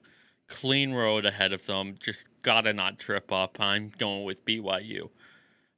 clean 0.48 0.94
road 0.94 1.26
ahead 1.26 1.54
of 1.54 1.66
them. 1.66 1.96
Just 2.02 2.30
gotta 2.44 2.74
not 2.74 3.00
trip 3.00 3.32
up. 3.32 3.60
I'm 3.60 3.92
going 3.98 4.24
with 4.24 4.46
BYU. 4.46 5.10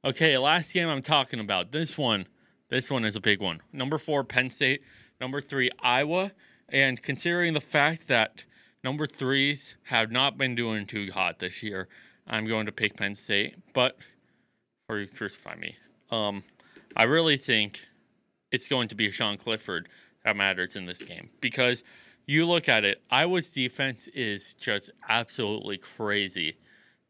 Okay, 0.04 0.38
last 0.38 0.72
game 0.72 0.88
I'm 0.88 1.02
talking 1.02 1.40
about. 1.40 1.72
This 1.72 1.98
one, 1.98 2.26
this 2.68 2.90
one 2.90 3.04
is 3.04 3.16
a 3.16 3.20
big 3.20 3.40
one. 3.40 3.60
Number 3.72 3.98
four, 3.98 4.24
Penn 4.24 4.50
State. 4.50 4.82
Number 5.20 5.40
three, 5.40 5.70
Iowa. 5.80 6.32
And 6.68 7.02
considering 7.02 7.52
the 7.52 7.60
fact 7.60 8.06
that 8.08 8.44
Number 8.82 9.06
threes 9.06 9.76
have 9.84 10.10
not 10.10 10.38
been 10.38 10.54
doing 10.54 10.86
too 10.86 11.10
hot 11.12 11.38
this 11.38 11.62
year. 11.62 11.88
I'm 12.26 12.46
going 12.46 12.66
to 12.66 12.72
pick 12.72 12.96
Penn 12.96 13.14
State, 13.14 13.56
but 13.74 13.98
or 14.88 14.98
you 14.98 15.06
crucify 15.06 15.54
me. 15.56 15.76
Um, 16.10 16.42
I 16.96 17.04
really 17.04 17.36
think 17.36 17.86
it's 18.50 18.68
going 18.68 18.88
to 18.88 18.94
be 18.94 19.10
Sean 19.10 19.36
Clifford 19.36 19.88
that 20.24 20.36
matters 20.36 20.76
in 20.76 20.86
this 20.86 21.02
game 21.02 21.28
because 21.40 21.84
you 22.30 22.46
look 22.46 22.68
at 22.68 22.84
it, 22.84 23.02
Iowa's 23.10 23.50
defense 23.50 24.06
is 24.06 24.54
just 24.54 24.92
absolutely 25.08 25.78
crazy 25.78 26.58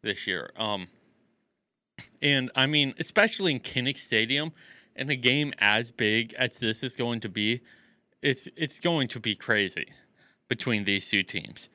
this 0.01 0.27
year. 0.27 0.51
Um, 0.57 0.89
and 2.23 2.51
I 2.57 2.65
mean, 2.65 2.95
especially 2.99 3.53
in 3.53 3.61
Kinnick 3.61 3.99
Stadium, 3.99 4.53
in 4.97 5.11
a 5.11 5.17
game 5.17 5.53
as 5.59 5.91
big 5.91 6.33
as 6.39 6.59
this 6.59 6.83
is 6.83 6.97
going 6.97 7.21
to 7.21 7.29
be, 7.29 7.61
it's 8.23 8.49
it's 8.57 8.81
going 8.81 9.09
to 9.09 9.21
be 9.21 9.35
crazy 9.35 9.89
between 10.49 10.85
these 10.85 11.11
two 11.11 11.23
teams. 11.23 11.69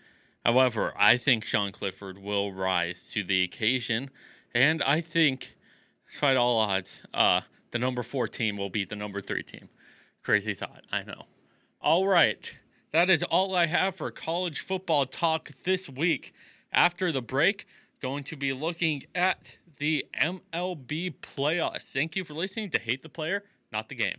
However, 0.44 0.92
I 0.98 1.18
think 1.18 1.44
Sean 1.44 1.72
Clifford 1.72 2.18
will 2.18 2.52
rise 2.52 3.12
to 3.12 3.24
the 3.24 3.44
occasion, 3.44 4.10
and 4.56 4.82
I 4.82 5.02
think, 5.02 5.56
despite 6.10 6.36
all 6.36 6.58
odds, 6.58 7.04
uh, 7.14 7.42
the 7.70 7.78
number 7.78 8.02
four 8.02 8.28
team 8.28 8.58
will 8.58 8.72
beat 8.72 8.90
the 8.90 8.96
number 8.96 9.22
three 9.22 9.44
team. 9.44 9.70
Crazy 10.24 10.56
thought, 10.56 10.84
I 10.92 11.04
know. 11.04 11.26
All 11.80 12.08
right, 12.08 12.56
that 12.96 13.10
is 13.10 13.24
all 13.24 13.54
I 13.54 13.66
have 13.66 13.96
for 13.96 14.10
college 14.10 14.62
football 14.62 15.06
talk 15.06 15.50
this 15.66 15.90
week. 15.90 16.34
After 16.72 17.12
the 17.12 17.22
break, 17.22 17.68
going 18.02 18.24
to 18.24 18.38
be 18.38 18.54
looking 18.54 19.04
at 19.14 19.58
the 19.80 20.06
MLB 20.18 21.16
playoffs. 21.22 21.92
Thank 21.92 22.16
you 22.16 22.24
for 22.24 22.34
listening 22.34 22.70
to 22.70 22.80
Hate 22.80 23.02
the 23.02 23.10
Player, 23.10 23.44
Not 23.70 23.90
the 23.90 23.96
Game. 23.96 24.16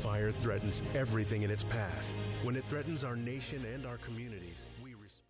Fire 0.00 0.32
threatens 0.32 0.82
everything 0.94 1.42
in 1.42 1.50
its 1.50 1.64
path 1.64 2.12
when 2.42 2.56
it 2.56 2.64
threatens 2.64 3.04
our 3.04 3.16
nation 3.16 3.62
and 3.74 3.84
our 3.84 3.98
communities, 3.98 4.66
we 4.82 4.94
respond. 4.94 5.24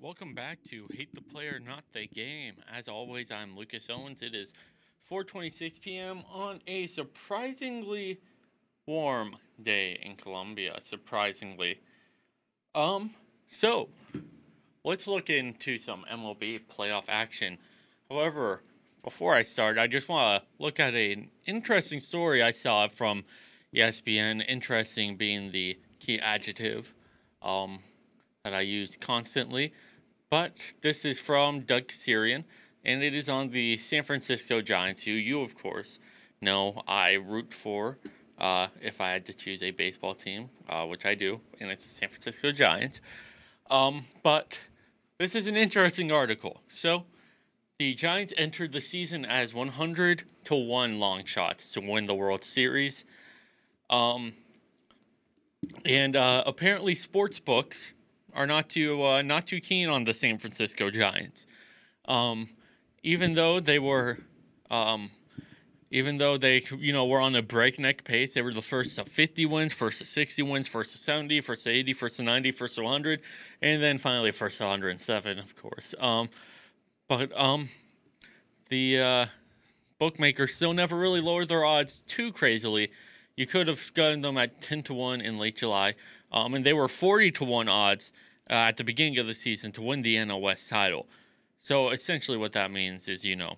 Welcome 0.00 0.32
back 0.32 0.62
to 0.70 0.86
Hate 0.94 1.14
the 1.14 1.20
Player, 1.20 1.60
Not 1.62 1.82
the 1.92 2.06
Game. 2.06 2.54
As 2.72 2.88
always, 2.88 3.30
I'm 3.30 3.54
Lucas 3.54 3.90
Owens. 3.90 4.22
It 4.22 4.34
is 4.34 4.54
4:26 5.10 5.80
p.m. 5.80 6.22
on 6.32 6.60
a 6.68 6.86
surprisingly 6.86 8.20
warm 8.86 9.36
day 9.62 9.98
in 10.02 10.16
Columbia, 10.16 10.78
Surprisingly, 10.82 11.80
um, 12.74 13.10
so 13.48 13.88
let's 14.84 15.06
look 15.06 15.30
into 15.30 15.78
some 15.78 16.04
MLB 16.10 16.60
playoff 16.76 17.04
action. 17.08 17.58
However, 18.10 18.62
before 19.02 19.34
I 19.34 19.42
start, 19.42 19.78
I 19.78 19.86
just 19.86 20.08
want 20.08 20.42
to 20.42 20.48
look 20.62 20.78
at 20.78 20.94
an 20.94 21.30
interesting 21.46 22.00
story 22.00 22.42
I 22.42 22.50
saw 22.50 22.88
from 22.88 23.24
ESPN. 23.74 24.44
Interesting 24.46 25.16
being 25.16 25.50
the 25.50 25.78
key 25.98 26.20
adjective 26.20 26.94
um, 27.42 27.80
that 28.44 28.54
I 28.54 28.60
use 28.60 28.96
constantly. 28.96 29.72
But 30.30 30.74
this 30.82 31.04
is 31.04 31.18
from 31.18 31.60
Doug 31.60 31.88
Kezirian, 31.88 32.44
and 32.84 33.02
it 33.02 33.14
is 33.14 33.28
on 33.28 33.50
the 33.50 33.78
San 33.78 34.04
Francisco 34.04 34.60
Giants, 34.60 35.04
who 35.04 35.12
you, 35.12 35.40
of 35.40 35.56
course, 35.56 35.98
know 36.40 36.82
I 36.86 37.14
root 37.14 37.54
for 37.54 37.98
uh, 38.38 38.68
if 38.80 39.00
I 39.00 39.10
had 39.10 39.24
to 39.26 39.34
choose 39.34 39.62
a 39.62 39.70
baseball 39.70 40.14
team, 40.14 40.48
uh, 40.68 40.86
which 40.86 41.04
I 41.04 41.14
do, 41.14 41.40
and 41.60 41.70
it's 41.70 41.84
the 41.84 41.92
San 41.92 42.08
Francisco 42.08 42.52
Giants. 42.52 43.00
Um, 43.70 44.06
but 44.22 44.60
this 45.18 45.34
is 45.34 45.46
an 45.46 45.56
interesting 45.56 46.10
article. 46.12 46.62
So, 46.68 47.04
the 47.78 47.94
Giants 47.94 48.32
entered 48.36 48.72
the 48.72 48.80
season 48.80 49.24
as 49.24 49.54
100 49.54 50.24
to 50.44 50.54
1 50.54 50.98
long 50.98 51.24
shots 51.24 51.72
to 51.72 51.80
win 51.80 52.06
the 52.06 52.14
World 52.14 52.42
Series. 52.42 53.04
Um, 53.90 54.32
and 55.84 56.16
uh, 56.16 56.42
apparently, 56.46 56.94
sports 56.94 57.38
books 57.38 57.92
are 58.34 58.46
not 58.46 58.68
too 58.68 59.04
uh, 59.04 59.22
not 59.22 59.46
too 59.46 59.60
keen 59.60 59.88
on 59.88 60.04
the 60.04 60.14
San 60.14 60.38
Francisco 60.38 60.90
Giants, 60.90 61.46
um, 62.06 62.48
even 63.02 63.34
though 63.34 63.58
they 63.60 63.78
were, 63.78 64.18
um, 64.70 65.10
even 65.90 66.18
though 66.18 66.36
they 66.36 66.62
you 66.78 66.92
know 66.92 67.06
were 67.06 67.20
on 67.20 67.34
a 67.34 67.42
breakneck 67.42 68.04
pace. 68.04 68.34
They 68.34 68.42
were 68.42 68.52
the 68.52 68.62
first 68.62 68.96
to 68.96 69.04
50 69.04 69.46
wins, 69.46 69.72
first 69.72 69.98
to 69.98 70.04
60 70.04 70.42
wins, 70.42 70.68
first 70.68 70.92
to 70.92 70.98
70, 70.98 71.40
first 71.40 71.64
to 71.64 71.70
80, 71.70 71.92
first 71.94 72.16
to 72.16 72.22
90, 72.22 72.52
first 72.52 72.74
to 72.76 72.82
100, 72.82 73.20
and 73.62 73.82
then 73.82 73.98
finally 73.98 74.32
first 74.32 74.58
to 74.58 74.64
107, 74.64 75.38
of 75.38 75.54
course. 75.56 75.94
Um, 75.98 76.28
but 77.08 77.38
um, 77.38 77.68
the 78.68 79.00
uh, 79.00 79.26
bookmakers 79.98 80.54
still 80.54 80.74
never 80.74 80.96
really 80.96 81.20
lowered 81.20 81.48
their 81.48 81.64
odds 81.64 82.02
too 82.02 82.32
crazily 82.32 82.90
you 83.38 83.46
could 83.46 83.68
have 83.68 83.94
gotten 83.94 84.20
them 84.20 84.36
at 84.36 84.60
10 84.60 84.82
to 84.82 84.94
1 84.94 85.20
in 85.20 85.38
late 85.38 85.56
July. 85.56 85.94
Um, 86.32 86.54
and 86.54 86.66
they 86.66 86.72
were 86.72 86.88
40 86.88 87.30
to 87.30 87.44
1 87.44 87.68
odds 87.68 88.10
uh, 88.50 88.54
at 88.54 88.76
the 88.76 88.82
beginning 88.82 89.18
of 89.20 89.28
the 89.28 89.34
season 89.34 89.70
to 89.72 89.80
win 89.80 90.02
the 90.02 90.16
NL 90.16 90.40
West 90.40 90.68
title. 90.68 91.06
So 91.60 91.90
essentially, 91.90 92.36
what 92.36 92.52
that 92.54 92.72
means 92.72 93.06
is, 93.06 93.24
you 93.24 93.36
know, 93.36 93.56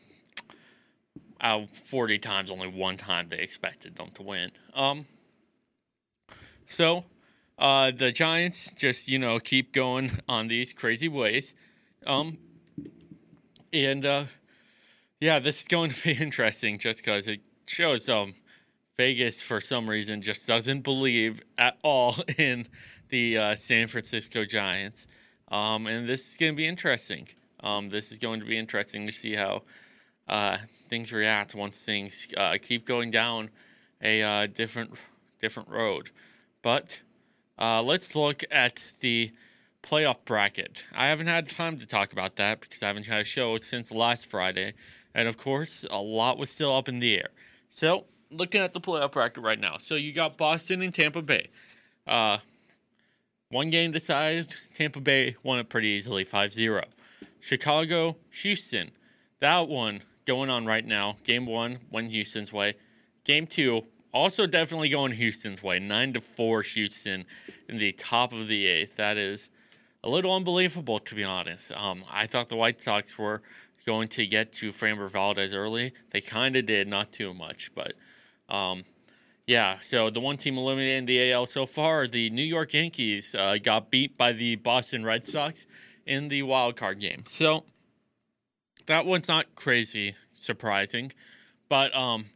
out 1.40 1.70
40 1.70 2.18
times, 2.18 2.50
only 2.50 2.68
one 2.68 2.96
time 2.96 3.28
they 3.28 3.38
expected 3.38 3.96
them 3.96 4.10
to 4.14 4.22
win. 4.22 4.50
Um, 4.74 5.06
so 6.66 7.04
uh, 7.58 7.90
the 7.90 8.12
Giants 8.12 8.72
just, 8.72 9.08
you 9.08 9.18
know, 9.18 9.38
keep 9.38 9.72
going 9.72 10.10
on 10.28 10.48
these 10.48 10.72
crazy 10.72 11.08
ways. 11.08 11.54
Um, 12.06 12.38
and 13.72 14.04
uh, 14.06 14.24
yeah, 15.20 15.38
this 15.38 15.60
is 15.60 15.68
going 15.68 15.90
to 15.92 16.02
be 16.02 16.12
interesting 16.12 16.78
just 16.78 17.00
because 17.00 17.28
it 17.28 17.40
shows 17.66 18.08
um, 18.08 18.34
Vegas, 18.96 19.40
for 19.42 19.60
some 19.60 19.88
reason, 19.88 20.22
just 20.22 20.46
doesn't 20.46 20.82
believe 20.82 21.42
at 21.58 21.78
all 21.82 22.16
in 22.38 22.66
the 23.08 23.38
uh, 23.38 23.54
San 23.54 23.86
Francisco 23.86 24.44
Giants. 24.44 25.06
Um, 25.48 25.86
and 25.86 26.08
this 26.08 26.30
is 26.30 26.36
going 26.36 26.52
to 26.52 26.56
be 26.56 26.66
interesting. 26.66 27.28
Um, 27.62 27.90
this 27.90 28.12
is 28.12 28.18
going 28.18 28.40
to 28.40 28.46
be 28.46 28.56
interesting 28.56 29.06
to 29.06 29.12
see 29.12 29.34
how 29.34 29.62
uh, 30.30 30.58
things 30.88 31.12
react 31.12 31.54
once 31.54 31.84
things 31.84 32.28
uh, 32.36 32.56
keep 32.62 32.86
going 32.86 33.10
down 33.10 33.50
a 34.00 34.22
uh, 34.22 34.46
different 34.46 34.92
different 35.40 35.68
road. 35.68 36.10
But 36.62 37.00
uh, 37.58 37.82
let's 37.82 38.14
look 38.14 38.44
at 38.50 38.82
the 39.00 39.32
playoff 39.82 40.24
bracket. 40.24 40.84
I 40.94 41.08
haven't 41.08 41.26
had 41.26 41.48
time 41.48 41.78
to 41.78 41.86
talk 41.86 42.12
about 42.12 42.36
that 42.36 42.60
because 42.60 42.82
I 42.82 42.86
haven't 42.86 43.06
had 43.06 43.20
a 43.20 43.24
show 43.24 43.56
since 43.58 43.90
last 43.90 44.26
Friday, 44.26 44.74
and 45.14 45.26
of 45.26 45.36
course, 45.36 45.84
a 45.90 46.00
lot 46.00 46.38
was 46.38 46.50
still 46.50 46.74
up 46.74 46.88
in 46.88 47.00
the 47.00 47.16
air. 47.16 47.28
So, 47.68 48.04
looking 48.30 48.60
at 48.60 48.72
the 48.72 48.80
playoff 48.80 49.12
bracket 49.12 49.42
right 49.42 49.58
now, 49.58 49.78
so 49.78 49.96
you 49.96 50.12
got 50.12 50.36
Boston 50.36 50.80
and 50.80 50.94
Tampa 50.94 51.22
Bay. 51.22 51.48
Uh, 52.06 52.38
one 53.48 53.70
game 53.70 53.90
decided. 53.90 54.56
Tampa 54.74 55.00
Bay 55.00 55.34
won 55.42 55.58
it 55.58 55.68
pretty 55.68 55.88
easily, 55.88 56.24
5-0. 56.24 56.84
Chicago, 57.40 58.16
Houston. 58.42 58.92
That 59.40 59.66
one 59.68 60.02
going 60.24 60.50
on 60.50 60.66
right 60.66 60.84
now. 60.84 61.16
Game 61.24 61.46
one 61.46 61.78
went 61.90 62.10
Houston's 62.10 62.52
way. 62.52 62.74
Game 63.24 63.46
two 63.46 63.86
also 64.12 64.46
definitely 64.46 64.88
going 64.88 65.12
Houston's 65.12 65.62
way. 65.62 65.78
Nine 65.78 66.12
to 66.12 66.20
four 66.20 66.62
Houston 66.62 67.24
in 67.68 67.78
the 67.78 67.92
top 67.92 68.32
of 68.32 68.48
the 68.48 68.66
eighth. 68.66 68.96
That 68.96 69.16
is 69.16 69.50
a 70.02 70.08
little 70.08 70.34
unbelievable 70.34 70.98
to 71.00 71.14
be 71.14 71.24
honest. 71.24 71.72
Um, 71.72 72.04
I 72.10 72.26
thought 72.26 72.48
the 72.48 72.56
White 72.56 72.80
Sox 72.80 73.18
were 73.18 73.42
going 73.86 74.08
to 74.08 74.26
get 74.26 74.52
to 74.52 74.70
Framber 74.70 75.10
Valdez 75.10 75.54
early. 75.54 75.92
They 76.10 76.20
kind 76.20 76.56
of 76.56 76.66
did, 76.66 76.88
not 76.88 77.12
too 77.12 77.34
much, 77.34 77.72
but 77.74 77.94
um, 78.48 78.84
yeah. 79.46 79.78
So 79.80 80.10
the 80.10 80.20
one 80.20 80.36
team 80.36 80.58
eliminated 80.58 80.98
in 80.98 81.06
the 81.06 81.32
AL 81.32 81.46
so 81.46 81.66
far, 81.66 82.06
the 82.06 82.30
New 82.30 82.42
York 82.44 82.74
Yankees, 82.74 83.34
uh, 83.34 83.56
got 83.62 83.90
beat 83.90 84.16
by 84.16 84.32
the 84.32 84.56
Boston 84.56 85.04
Red 85.04 85.26
Sox 85.26 85.66
in 86.06 86.28
the 86.28 86.42
wild 86.42 86.76
card 86.76 87.00
game. 87.00 87.24
So 87.26 87.64
that 88.90 89.06
one's 89.06 89.28
not 89.28 89.54
crazy 89.54 90.16
surprising, 90.34 91.12
but 91.68 91.94
um, 91.94 92.26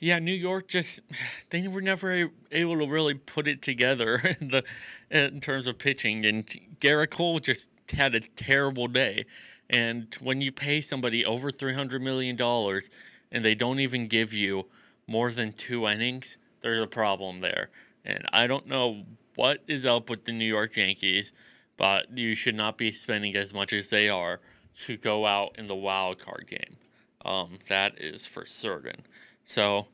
yeah, 0.00 0.18
New 0.18 0.32
York 0.32 0.66
just 0.68 1.00
they 1.50 1.66
were 1.68 1.80
never 1.80 2.30
able 2.50 2.78
to 2.78 2.90
really 2.90 3.14
put 3.14 3.46
it 3.46 3.62
together 3.62 4.16
in 4.40 4.48
the 4.48 4.64
in 5.10 5.40
terms 5.40 5.66
of 5.66 5.78
pitching, 5.78 6.26
and 6.26 6.46
Gerrit 6.80 7.10
Cole 7.10 7.38
just 7.38 7.70
had 7.92 8.14
a 8.14 8.20
terrible 8.20 8.88
day. 8.88 9.24
And 9.70 10.12
when 10.20 10.40
you 10.40 10.50
pay 10.50 10.80
somebody 10.80 11.24
over 11.24 11.50
three 11.50 11.74
hundred 11.74 12.02
million 12.02 12.36
dollars 12.36 12.90
and 13.30 13.44
they 13.44 13.54
don't 13.54 13.78
even 13.80 14.08
give 14.08 14.32
you 14.32 14.66
more 15.06 15.30
than 15.30 15.52
two 15.52 15.86
innings, 15.86 16.36
there's 16.60 16.80
a 16.80 16.86
problem 16.86 17.40
there. 17.40 17.70
And 18.04 18.26
I 18.32 18.46
don't 18.46 18.66
know 18.66 19.04
what 19.36 19.62
is 19.68 19.86
up 19.86 20.10
with 20.10 20.24
the 20.24 20.32
New 20.32 20.44
York 20.44 20.76
Yankees, 20.76 21.32
but 21.76 22.18
you 22.18 22.34
should 22.34 22.56
not 22.56 22.76
be 22.76 22.90
spending 22.90 23.36
as 23.36 23.54
much 23.54 23.72
as 23.72 23.88
they 23.88 24.08
are 24.08 24.40
to 24.80 24.96
go 24.96 25.26
out 25.26 25.56
in 25.58 25.66
the 25.68 25.74
wild 25.74 26.18
card 26.18 26.46
game. 26.48 26.76
Um, 27.24 27.58
that 27.68 28.00
is 28.00 28.26
for 28.26 28.46
certain. 28.46 29.02
So, 29.44 29.86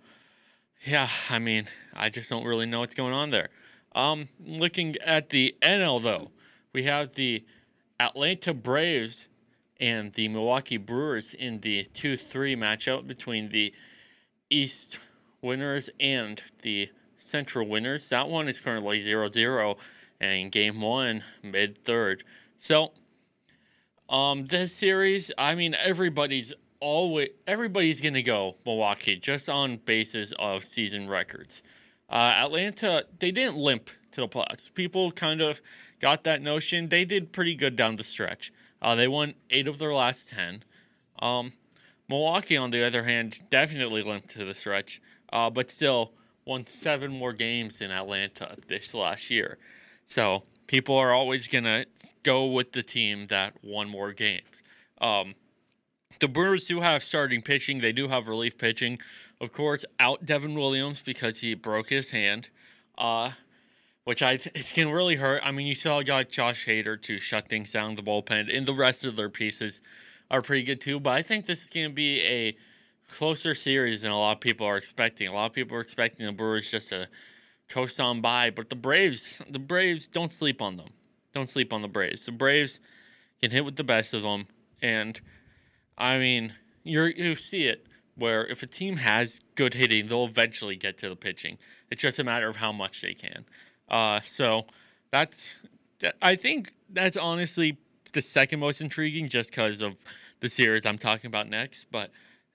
yeah, 0.87 1.09
I 1.31 1.39
mean, 1.39 1.67
I 1.95 2.09
just 2.09 2.31
don't 2.31 2.45
really 2.45 2.67
know 2.67 2.81
what's 2.81 2.95
going 2.95 3.13
on 3.13 3.31
there. 3.31 3.51
Um, 3.95 4.29
looking 4.45 4.95
at 5.05 5.31
the 5.31 5.57
NL 5.63 6.03
though, 6.03 6.31
we 6.73 6.85
have 6.85 7.15
the 7.15 7.45
Atlanta 7.99 8.55
Braves 8.55 9.29
and 9.81 10.13
the 10.13 10.29
Milwaukee 10.29 10.77
Brewers 10.77 11.35
in 11.35 11.61
the 11.61 11.85
2-3 11.85 12.57
matchup 12.57 13.07
between 13.07 13.51
the 13.51 13.73
East 14.51 14.99
winners 15.43 15.91
and 16.01 16.43
the 16.63 16.91
Central 17.17 17.67
winners. 17.67 18.09
That 18.09 18.29
one 18.29 18.49
is 18.49 18.61
currently 18.61 19.01
0-0 19.01 19.77
and 20.21 20.53
game 20.53 20.81
1 20.81 21.23
mid 21.43 21.83
third. 21.85 22.25
So, 22.59 22.93
um 24.09 24.47
this 24.47 24.75
series, 24.75 25.31
I 25.37 25.55
mean 25.55 25.75
everybody's 25.75 26.55
always 26.81 27.31
everybody's 27.47 28.01
gonna 28.01 28.23
go 28.23 28.57
Milwaukee 28.65 29.17
just 29.17 29.49
on 29.49 29.77
basis 29.79 30.33
of 30.39 30.65
season 30.65 31.09
records. 31.09 31.63
Uh, 32.11 32.33
Atlanta 32.37 33.05
they 33.19 33.31
didn't 33.31 33.57
limp 33.57 33.91
to 34.13 34.21
the 34.21 34.29
playoffs. 34.29 34.73
People 34.73 35.13
kind 35.13 35.41
of 35.41 35.61
got 36.01 36.25
that 36.25 36.43
notion. 36.43 36.89
They 36.89 37.05
did 37.05 37.33
pretty 37.33 37.55
good 37.55 37.77
down 37.77 37.97
the 37.97 38.05
stretch. 38.05 38.53
Uh, 38.81 38.95
they 38.95 39.09
won 39.09 39.35
eight 39.51 39.69
of 39.69 39.79
their 39.79 39.93
last 39.93 40.31
ten. 40.31 40.63
Um, 41.21 41.53
Milwaukee, 42.09 42.57
on 42.57 42.71
the 42.71 42.87
other 42.87 43.05
hand, 43.05 43.41
definitely 43.51 44.03
limped 44.03 44.31
to 44.31 44.45
the 44.45 44.55
stretch, 44.55 45.03
uh, 45.31 45.51
but 45.51 45.71
still 45.71 46.13
won 46.47 46.65
seven 46.65 47.13
more 47.13 47.35
games 47.35 47.83
in 47.83 47.91
Atlanta 47.91 48.57
this 48.67 48.95
last 48.95 49.31
year. 49.31 49.59
So 50.07 50.45
people 50.69 50.97
are 50.97 51.13
always 51.13 51.49
gonna 51.49 51.87
go 52.23 52.47
with 52.47 52.71
the 52.71 52.83
team 52.85 53.27
that 53.27 53.55
won 53.65 53.89
more 53.89 54.13
games. 54.13 54.63
Um, 55.01 55.35
the 56.21 56.29
Brewers 56.29 56.67
do 56.67 56.81
have 56.81 57.03
starting 57.03 57.43
pitching. 57.43 57.81
They 57.81 57.93
do 57.93 58.07
have 58.07 58.29
relief 58.29 58.57
pitching. 58.57 59.01
Of 59.41 59.53
course, 59.53 59.85
out 59.99 60.25
Devin 60.25 60.55
Williams 60.55 61.03
because 61.03 61.41
he 61.41 61.55
broke 61.55 61.91
his 61.91 62.11
hand, 62.11 62.51
uh, 62.97 63.33
which 64.05 64.23
I 64.23 64.33
it's 64.55 64.73
gonna 64.73 64.95
really 64.95 65.17
hurt. 65.17 65.43
I 65.45 65.51
mean, 65.51 65.67
you 65.67 65.75
saw 65.75 66.03
got 66.03 66.29
Josh 66.29 66.67
Hader 66.67 67.01
to 67.03 67.19
shut 67.19 67.49
things 67.49 67.73
down 67.73 67.97
the 67.97 68.03
bullpen, 68.03 68.55
and 68.55 68.67
the 68.67 68.75
rest 68.75 69.05
of 69.05 69.17
their 69.17 69.31
pieces 69.31 69.81
are 70.31 70.43
pretty 70.43 70.65
good 70.65 70.81
too. 70.81 71.01
But 71.01 71.15
I 71.15 71.23
think 71.23 71.47
this 71.47 71.65
is 71.65 71.71
gonna 71.71 71.91
be 71.91 72.21
a 72.23 72.57
closer 73.11 73.55
series 73.55 74.03
than 74.03 74.11
a 74.11 74.19
lot 74.19 74.33
of 74.33 74.41
people 74.41 74.67
are 74.67 74.77
expecting. 74.77 75.29
A 75.29 75.33
lot 75.33 75.47
of 75.47 75.53
people 75.55 75.77
are 75.79 75.81
expecting 75.81 76.27
the 76.27 76.33
Brewers 76.33 76.71
just 76.71 76.91
to 76.91 77.09
coast 77.69 78.01
on 78.01 78.21
by, 78.21 78.51
but 78.51 78.69
the 78.69 78.77
Braves, 78.77 79.43
the 79.49 79.59
Braves, 79.59 80.09
don't 80.09 80.33
sleep 80.33 80.63
on 80.63 80.77
them. 80.77 80.89
Don't 81.33 81.51
sleep 81.51 81.73
on 81.73 81.83
the 81.83 81.89
Braves. 81.89 82.27
The 82.27 82.33
Braves 82.33 82.81
can 83.41 83.51
hit 83.51 83.65
with 83.65 83.77
the 83.77 83.85
best 83.85 84.15
of 84.15 84.23
them, 84.23 84.47
and 84.83 85.21
I 85.97 86.19
mean, 86.19 86.55
you 86.85 87.05
you 87.05 87.35
see 87.35 87.67
it 87.67 87.87
where 88.15 88.45
if 88.47 88.63
a 88.63 88.67
team 88.67 88.97
has 88.97 89.41
good 89.55 89.75
hitting, 89.75 90.09
they'll 90.09 90.25
eventually 90.25 90.77
get 90.77 90.99
to 90.99 91.09
the 91.09 91.17
pitching. 91.17 91.57
It's 91.91 92.03
just 92.03 92.19
a 92.19 92.25
matter 92.25 92.49
of 92.49 92.57
how 92.57 92.73
much 92.73 93.01
they 93.01 93.15
can. 93.15 93.45
Uh, 93.89 94.21
so 94.21 94.67
that's 95.11 95.57
I 96.23 96.37
think 96.37 96.73
that's 96.91 97.17
honestly 97.17 97.79
the 98.13 98.23
second 98.23 98.61
most 98.61 98.81
intriguing, 98.81 99.29
just 99.29 99.51
because 99.51 99.83
of 99.83 99.97
the 100.41 100.49
series 100.49 100.87
I'm 100.87 100.99
talking 100.99 101.29
about 101.29 101.49
next. 101.49 101.87
But 101.91 102.11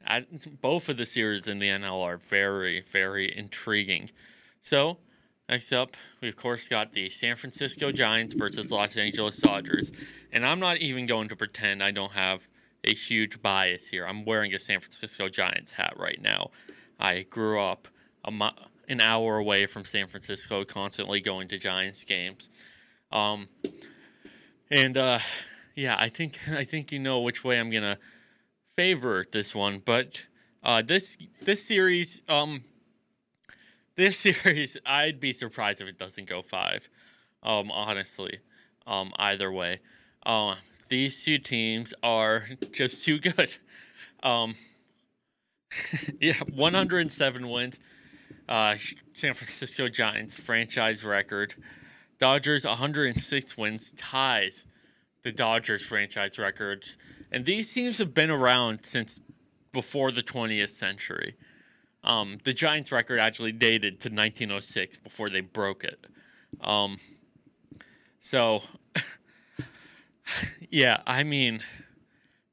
I, 0.06 0.26
both 0.62 0.90
of 0.90 0.98
the 0.98 1.06
series 1.06 1.48
in 1.48 1.60
the 1.60 1.68
NL 1.68 2.04
are 2.04 2.18
very 2.18 2.82
very 2.82 3.36
intriguing. 3.36 4.10
So. 4.64 4.98
Next 5.50 5.74
up, 5.74 5.98
we 6.22 6.30
of 6.30 6.38
course 6.38 6.70
got 6.70 6.94
the 6.94 7.10
San 7.10 7.36
Francisco 7.36 7.92
Giants 7.92 8.34
versus 8.34 8.72
Los 8.72 8.96
Angeles 8.96 9.38
Dodgers. 9.38 9.92
And 10.32 10.46
I'm 10.46 10.60
not 10.62 10.78
even 10.78 11.06
going 11.06 11.28
to 11.28 11.36
pretend 11.36 11.84
I 11.84 11.92
don't 11.92 12.14
have 12.14 12.48
a 12.84 12.94
huge 12.94 13.42
bias 13.42 13.88
here. 13.88 14.08
I'm 14.08 14.26
wearing 14.26 14.54
a 14.54 14.60
San 14.60 14.80
Francisco 14.80 15.28
Giants 15.30 15.74
hat 15.74 15.94
right 15.98 16.22
now. 16.22 16.52
I 16.98 17.24
grew 17.24 17.62
up 17.62 17.88
a 18.26 18.52
an 18.90 19.02
hour 19.02 19.38
away 19.38 19.66
from 19.66 19.86
San 19.86 20.08
Francisco, 20.08 20.64
constantly 20.66 21.22
going 21.22 21.48
to 21.50 21.58
Giants 21.58 22.04
games. 22.04 22.50
Um, 23.12 23.48
and 24.70 24.98
uh, 24.98 25.20
yeah, 25.76 25.96
I 26.00 26.10
think 26.10 26.40
I 26.50 26.64
think 26.64 26.92
you 26.92 27.00
know 27.00 27.20
which 27.20 27.44
way 27.44 27.60
I'm 27.60 27.70
gonna 27.70 28.00
favor 28.76 29.26
this 29.32 29.54
one. 29.54 29.82
But 29.84 30.24
uh, 30.64 30.82
this 30.82 31.18
this 31.42 31.66
series, 31.66 32.22
um, 32.28 32.64
this 33.96 34.20
series, 34.44 34.78
I'd 34.86 35.20
be 35.20 35.34
surprised 35.34 35.82
if 35.82 35.88
it 35.88 35.98
doesn't 35.98 36.28
go 36.28 36.42
five. 36.42 36.90
Um, 37.42 37.72
honestly, 37.72 38.40
um, 38.88 39.12
either 39.18 39.52
way. 39.52 39.80
Uh, 40.26 40.56
these 40.90 41.24
two 41.26 41.38
teams 41.38 41.94
are 42.02 42.48
just 42.72 43.04
too 43.04 43.20
good. 43.20 43.58
Um, 44.22 44.56
yeah, 46.22 46.40
107 46.54 47.50
wins. 47.50 47.80
Uh, 48.48 48.76
San 49.14 49.34
Francisco 49.34 49.90
Giants 49.90 50.36
franchise 50.36 51.04
record. 51.04 51.56
Dodgers 52.20 52.66
106 52.66 53.58
wins 53.58 53.94
ties 53.94 54.66
the 55.24 55.32
Dodgers 55.32 55.86
franchise 55.86 56.38
record. 56.38 56.86
And 57.32 57.46
these 57.46 57.74
teams 57.74 57.98
have 57.98 58.14
been 58.14 58.30
around 58.30 58.86
since 58.86 59.20
before 59.72 60.12
the 60.12 60.22
20th 60.22 60.70
century. 60.70 61.36
Um, 62.04 62.38
the 62.44 62.54
Giants 62.54 62.92
record 62.92 63.20
actually 63.20 63.54
dated 63.54 64.00
to 64.02 64.10
1906 64.10 64.98
before 64.98 65.30
they 65.30 65.42
broke 65.42 65.84
it. 65.84 66.06
Um, 66.62 67.00
so 68.20 68.64
yeah, 70.70 71.02
I 71.06 71.24
mean, 71.24 71.62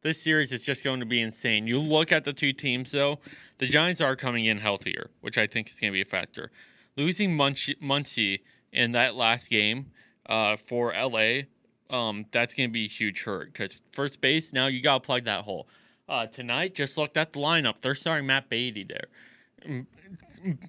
this 0.02 0.22
series 0.22 0.52
is 0.52 0.64
just 0.64 0.84
going 0.84 1.00
to 1.00 1.06
be 1.06 1.20
insane. 1.20 1.66
You 1.66 1.78
look 1.78 2.12
at 2.12 2.24
the 2.24 2.32
two 2.32 2.52
teams, 2.52 2.92
though, 2.92 3.18
the 3.58 3.66
Giants 3.66 4.00
are 4.00 4.16
coming 4.16 4.46
in 4.46 4.58
healthier, 4.58 5.10
which 5.20 5.36
I 5.36 5.46
think 5.46 5.68
is 5.68 5.78
going 5.78 5.92
to 5.92 5.96
be 5.96 6.02
a 6.02 6.06
factor. 6.06 6.50
Losing 6.96 7.36
Muncy 7.36 8.38
in 8.72 8.92
that 8.92 9.14
last 9.14 9.50
game 9.50 9.90
uh, 10.26 10.56
for 10.56 10.92
LA, 10.92 11.42
um, 11.90 12.26
that's 12.30 12.54
going 12.54 12.68
to 12.68 12.72
be 12.72 12.84
a 12.84 12.88
huge 12.88 13.24
hurt 13.24 13.52
because 13.52 13.80
first 13.92 14.20
base, 14.20 14.52
now 14.52 14.66
you 14.66 14.80
got 14.80 15.02
to 15.02 15.06
plug 15.06 15.24
that 15.24 15.44
hole. 15.44 15.68
Uh, 16.08 16.26
tonight, 16.26 16.74
just 16.74 16.96
looked 16.96 17.16
at 17.16 17.32
the 17.32 17.38
lineup. 17.38 17.80
They're 17.80 17.94
starting 17.94 18.26
Matt 18.26 18.48
Beaty 18.48 18.84
there. 18.84 19.06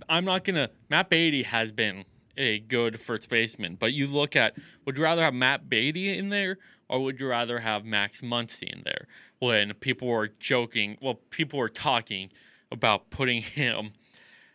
I'm 0.09 0.25
not 0.25 0.45
to. 0.45 0.69
Matt 0.89 1.09
Beaty 1.09 1.43
has 1.43 1.71
been 1.71 2.05
a 2.37 2.59
good 2.59 2.99
first 2.99 3.29
baseman, 3.29 3.75
but 3.75 3.93
you 3.93 4.07
look 4.07 4.35
at 4.35 4.55
would 4.85 4.97
you 4.97 5.03
rather 5.03 5.23
have 5.23 5.33
Matt 5.33 5.69
Beaty 5.69 6.17
in 6.17 6.29
there 6.29 6.57
or 6.89 7.03
would 7.03 7.19
you 7.19 7.27
rather 7.27 7.59
have 7.59 7.85
Max 7.85 8.21
Muncy 8.21 8.63
in 8.63 8.81
there 8.83 9.07
when 9.39 9.73
people 9.75 10.07
were 10.07 10.27
joking? 10.27 10.97
Well, 11.01 11.15
people 11.29 11.57
were 11.59 11.69
talking 11.69 12.31
about 12.71 13.09
putting 13.09 13.41
him 13.41 13.93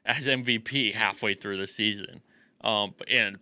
as 0.05 0.27
MVP 0.27 0.95
halfway 0.95 1.35
through 1.35 1.57
the 1.57 1.67
season, 1.67 2.21
um, 2.63 2.95
and 3.09 3.39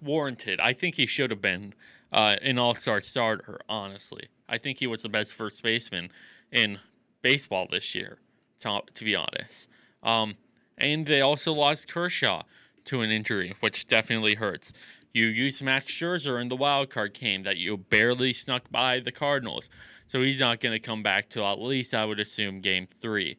warranted. 0.00 0.60
I 0.60 0.72
think 0.72 0.94
he 0.94 1.06
should 1.06 1.30
have 1.30 1.42
been 1.42 1.74
uh, 2.12 2.36
an 2.40 2.58
All 2.58 2.74
Star 2.74 3.00
starter. 3.00 3.60
Honestly, 3.68 4.28
I 4.48 4.58
think 4.58 4.78
he 4.78 4.86
was 4.86 5.02
the 5.02 5.08
best 5.08 5.34
first 5.34 5.62
baseman 5.62 6.10
in 6.52 6.78
baseball 7.22 7.66
this 7.70 7.94
year. 7.94 8.18
To, 8.60 8.80
to 8.94 9.04
be 9.04 9.14
honest, 9.14 9.68
um, 10.06 10.36
and 10.78 11.04
they 11.04 11.20
also 11.20 11.52
lost 11.52 11.88
Kershaw 11.88 12.44
to 12.86 13.02
an 13.02 13.10
injury, 13.10 13.54
which 13.60 13.88
definitely 13.88 14.36
hurts. 14.36 14.72
You 15.12 15.26
used 15.26 15.62
Max 15.62 15.92
Scherzer 15.92 16.40
in 16.40 16.48
the 16.48 16.56
wild 16.56 16.90
card 16.90 17.12
game 17.12 17.42
that 17.42 17.56
you 17.56 17.76
barely 17.76 18.32
snuck 18.32 18.70
by 18.70 19.00
the 19.00 19.12
Cardinals, 19.12 19.68
so 20.06 20.22
he's 20.22 20.40
not 20.40 20.60
going 20.60 20.74
to 20.74 20.78
come 20.78 21.02
back 21.02 21.28
till 21.28 21.44
at 21.44 21.60
least 21.60 21.92
I 21.92 22.04
would 22.04 22.20
assume 22.20 22.60
Game 22.60 22.86
Three. 22.86 23.36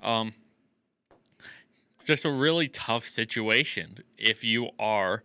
Um, 0.00 0.34
just 2.04 2.24
a 2.24 2.30
really 2.30 2.68
tough 2.68 3.04
situation 3.04 3.98
if 4.18 4.44
you 4.44 4.70
are 4.78 5.22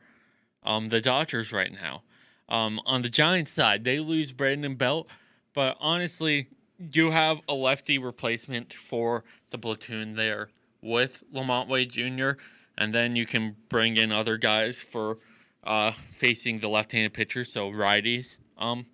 um, 0.63 0.89
the 0.89 1.01
Dodgers 1.01 1.51
right 1.51 1.71
now. 1.71 2.03
Um, 2.47 2.79
on 2.85 3.01
the 3.01 3.09
Giants 3.09 3.51
side, 3.51 3.83
they 3.83 3.99
lose 3.99 4.31
Brandon 4.31 4.75
Belt, 4.75 5.09
but 5.53 5.75
honestly, 5.79 6.47
you 6.77 7.11
have 7.11 7.39
a 7.49 7.53
lefty 7.53 7.97
replacement 7.97 8.71
for 8.73 9.23
the 9.49 9.57
platoon 9.57 10.15
there 10.15 10.49
with 10.85 11.23
Lamont 11.31 11.67
Wade 11.67 11.91
Jr., 11.91 12.31
and 12.77 12.93
then 12.93 13.15
you 13.15 13.25
can 13.25 13.55
bring 13.69 13.97
in 13.97 14.11
other 14.11 14.37
guys 14.37 14.79
for 14.79 15.17
uh, 15.63 15.91
facing 16.11 16.59
the 16.59 16.67
left-handed 16.67 17.13
pitcher, 17.13 17.43
so 17.43 17.71
righties. 17.71 18.37
Um, 18.57 18.85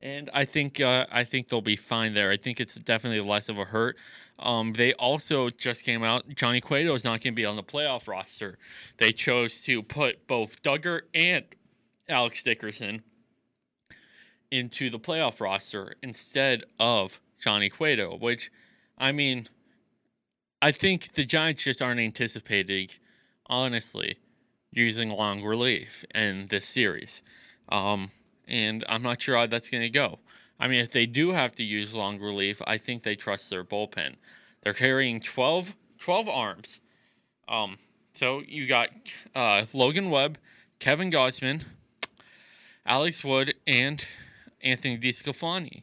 and 0.00 0.30
I 0.32 0.44
think 0.44 0.80
uh, 0.80 1.06
I 1.10 1.24
think 1.24 1.48
they'll 1.48 1.60
be 1.60 1.76
fine 1.76 2.14
there. 2.14 2.30
I 2.30 2.36
think 2.36 2.60
it's 2.60 2.74
definitely 2.74 3.20
less 3.20 3.48
of 3.48 3.58
a 3.58 3.64
hurt. 3.64 3.96
Um, 4.38 4.72
they 4.72 4.92
also 4.94 5.48
just 5.48 5.84
came 5.84 6.02
out. 6.02 6.28
Johnny 6.34 6.60
Cueto 6.60 6.94
is 6.94 7.04
not 7.04 7.22
going 7.22 7.32
to 7.32 7.36
be 7.36 7.46
on 7.46 7.56
the 7.56 7.62
playoff 7.62 8.08
roster. 8.08 8.58
They 8.98 9.12
chose 9.12 9.62
to 9.62 9.82
put 9.82 10.26
both 10.26 10.62
Duggar 10.62 11.02
and 11.14 11.44
Alex 12.08 12.42
Dickerson 12.42 13.02
into 14.50 14.90
the 14.90 14.98
playoff 14.98 15.40
roster 15.40 15.94
instead 16.02 16.64
of 16.78 17.20
Johnny 17.38 17.70
Cueto, 17.70 18.16
which, 18.16 18.50
I 18.98 19.12
mean, 19.12 19.48
I 20.62 20.72
think 20.72 21.12
the 21.12 21.24
Giants 21.24 21.64
just 21.64 21.82
aren't 21.82 22.00
anticipating, 22.00 22.88
honestly, 23.46 24.16
using 24.70 25.10
long 25.10 25.42
relief 25.42 26.04
in 26.14 26.46
this 26.48 26.66
series. 26.66 27.22
Um, 27.68 28.10
and 28.46 28.84
I'm 28.88 29.02
not 29.02 29.22
sure 29.22 29.36
how 29.36 29.46
that's 29.46 29.70
going 29.70 29.82
to 29.82 29.90
go. 29.90 30.18
I 30.58 30.68
mean, 30.68 30.80
if 30.80 30.90
they 30.90 31.06
do 31.06 31.32
have 31.32 31.54
to 31.56 31.64
use 31.64 31.94
long 31.94 32.20
relief, 32.20 32.62
I 32.66 32.78
think 32.78 33.02
they 33.02 33.16
trust 33.16 33.50
their 33.50 33.64
bullpen. 33.64 34.16
They're 34.62 34.72
carrying 34.72 35.20
12, 35.20 35.74
12 35.98 36.28
arms. 36.28 36.80
Um, 37.48 37.78
so 38.14 38.42
you 38.46 38.66
got 38.66 38.90
uh, 39.34 39.66
Logan 39.72 40.10
Webb, 40.10 40.38
Kevin 40.78 41.10
Gausman, 41.10 41.62
Alex 42.86 43.24
Wood, 43.24 43.54
and 43.66 44.04
Anthony 44.62 44.96
DeSclafani. 44.96 45.82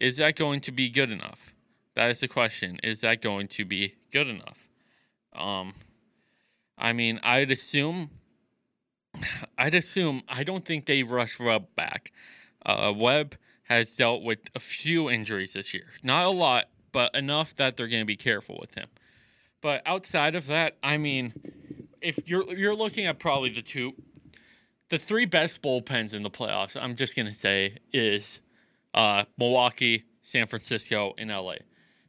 Is 0.00 0.16
that 0.18 0.36
going 0.36 0.60
to 0.62 0.72
be 0.72 0.88
good 0.88 1.10
enough? 1.10 1.54
That 1.94 2.10
is 2.10 2.20
the 2.20 2.28
question. 2.28 2.78
Is 2.82 3.00
that 3.00 3.22
going 3.22 3.48
to 3.48 3.64
be 3.64 3.94
good 4.10 4.28
enough? 4.28 4.58
Um, 5.32 5.74
I 6.76 6.92
mean, 6.92 7.20
I'd 7.22 7.50
assume. 7.50 8.10
I'd 9.58 9.74
assume. 9.74 10.22
I 10.28 10.44
don't 10.44 10.64
think 10.64 10.86
they 10.86 11.02
rush 11.02 11.38
Webb 11.38 11.68
back. 11.74 12.12
Uh, 12.64 12.92
Webb 12.96 13.36
has 13.64 13.94
dealt 13.94 14.22
with 14.22 14.40
a 14.54 14.60
few 14.60 15.10
injuries 15.10 15.52
this 15.52 15.74
year. 15.74 15.86
Not 16.02 16.24
a 16.24 16.30
lot, 16.30 16.68
but 16.92 17.14
enough 17.14 17.54
that 17.56 17.76
they're 17.76 17.88
going 17.88 18.02
to 18.02 18.06
be 18.06 18.16
careful 18.16 18.56
with 18.60 18.74
him. 18.74 18.88
But 19.60 19.82
outside 19.84 20.34
of 20.34 20.46
that, 20.46 20.76
I 20.82 20.96
mean, 20.96 21.34
if 22.00 22.28
you're 22.28 22.54
you're 22.54 22.76
looking 22.76 23.06
at 23.06 23.18
probably 23.18 23.50
the 23.50 23.62
two, 23.62 23.94
the 24.88 24.98
three 24.98 25.24
best 25.24 25.62
bullpens 25.62 26.14
in 26.14 26.22
the 26.22 26.30
playoffs. 26.30 26.80
I'm 26.80 26.96
just 26.96 27.16
going 27.16 27.26
to 27.26 27.34
say 27.34 27.78
is 27.92 28.40
uh, 28.94 29.24
Milwaukee, 29.36 30.04
San 30.22 30.46
Francisco, 30.46 31.14
and 31.18 31.30
LA. 31.30 31.54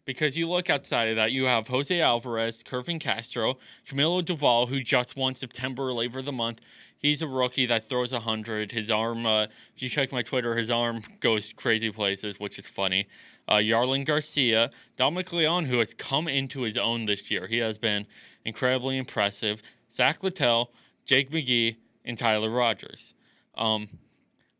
Because 0.09 0.35
you 0.35 0.49
look 0.49 0.71
outside 0.71 1.09
of 1.09 1.17
that, 1.17 1.31
you 1.31 1.45
have 1.45 1.67
Jose 1.67 2.01
Alvarez, 2.01 2.63
Kervin 2.63 2.99
Castro, 2.99 3.59
Camilo 3.87 4.23
Doval, 4.23 4.67
who 4.67 4.81
just 4.81 5.15
won 5.15 5.35
September 5.35 5.93
Labor 5.93 6.17
of 6.17 6.25
the 6.25 6.31
Month, 6.31 6.61
he's 6.97 7.21
a 7.21 7.27
rookie 7.27 7.67
that 7.67 7.83
throws 7.83 8.11
100. 8.11 8.71
His 8.71 8.89
arm, 8.89 9.27
uh, 9.27 9.43
if 9.75 9.83
you 9.83 9.87
check 9.87 10.11
my 10.11 10.23
Twitter, 10.23 10.55
his 10.55 10.71
arm 10.71 11.03
goes 11.19 11.53
crazy 11.53 11.91
places, 11.91 12.39
which 12.39 12.57
is 12.57 12.67
funny. 12.67 13.07
Uh, 13.47 13.57
Jarlin 13.57 14.03
Garcia, 14.03 14.71
Dominic 14.95 15.31
Leone, 15.31 15.65
who 15.65 15.77
has 15.77 15.93
come 15.93 16.27
into 16.27 16.61
his 16.61 16.75
own 16.75 17.05
this 17.05 17.29
year. 17.29 17.45
He 17.45 17.59
has 17.59 17.77
been 17.77 18.07
incredibly 18.43 18.97
impressive. 18.97 19.61
Zach 19.91 20.23
Littell, 20.23 20.71
Jake 21.05 21.29
McGee, 21.29 21.75
and 22.03 22.17
Tyler 22.17 22.49
Rogers. 22.49 23.13
Um, 23.55 23.89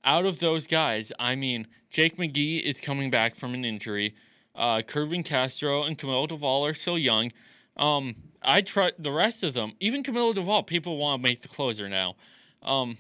out 0.06 0.28
of 0.28 0.38
those 0.38 0.68
guys, 0.68 1.12
I 1.18 1.34
mean, 1.34 1.66
Jake 1.90 2.18
McGee 2.18 2.62
is 2.62 2.80
coming 2.80 3.10
back 3.10 3.34
from 3.34 3.56
an 3.56 3.66
injury. 3.66 4.14
Uh, 4.60 4.82
Kervin 4.82 5.24
Castro 5.24 5.84
and 5.84 5.98
Camilo 5.98 6.28
Doval 6.28 6.70
are 6.70 6.74
still 6.74 6.98
young. 6.98 7.32
Um, 7.78 8.16
I 8.42 8.60
try 8.60 8.92
the 9.00 9.12
rest 9.12 9.42
of 9.42 9.54
them. 9.54 9.72
Even 9.80 10.04
Camilo 10.04 10.34
Doval, 10.34 10.68
people 10.68 10.98
want 10.98 11.24
to 11.24 11.30
make 11.30 11.42
the 11.42 11.48
closer 11.48 11.88
now. 11.88 12.18
Um, 12.62 12.98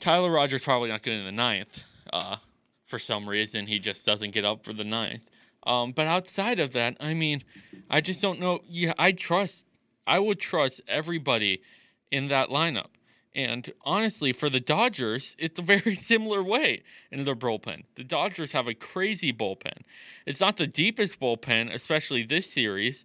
Tyler 0.00 0.30
Rogers 0.30 0.62
probably 0.62 0.88
not 0.88 1.02
good 1.02 1.14
in 1.14 1.24
the 1.24 1.30
ninth. 1.32 1.84
Uh, 2.12 2.36
for 2.84 2.98
some 2.98 3.28
reason, 3.28 3.68
he 3.68 3.78
just 3.78 4.04
doesn't 4.04 4.32
get 4.32 4.44
up 4.44 4.64
for 4.64 4.72
the 4.72 4.84
ninth. 4.84 5.22
Um, 5.64 5.92
but 5.92 6.08
outside 6.08 6.58
of 6.58 6.72
that, 6.72 6.96
I 6.98 7.14
mean, 7.14 7.44
I 7.88 8.00
just 8.00 8.20
don't 8.20 8.40
know. 8.40 8.60
Yeah, 8.68 8.94
I 8.98 9.12
trust. 9.12 9.66
I 10.04 10.18
would 10.18 10.40
trust 10.40 10.80
everybody 10.88 11.62
in 12.10 12.26
that 12.28 12.48
lineup. 12.48 12.88
And 13.34 13.72
honestly, 13.82 14.32
for 14.32 14.50
the 14.50 14.60
Dodgers, 14.60 15.36
it's 15.38 15.58
a 15.58 15.62
very 15.62 15.94
similar 16.10 16.42
way 16.42 16.82
in 17.10 17.24
their 17.24 17.34
bullpen. 17.34 17.84
The 17.94 18.04
Dodgers 18.04 18.52
have 18.52 18.68
a 18.68 18.74
crazy 18.74 19.32
bullpen. 19.32 19.82
It's 20.26 20.40
not 20.40 20.56
the 20.56 20.66
deepest 20.66 21.18
bullpen, 21.18 21.72
especially 21.72 22.24
this 22.24 22.52
series, 22.52 23.04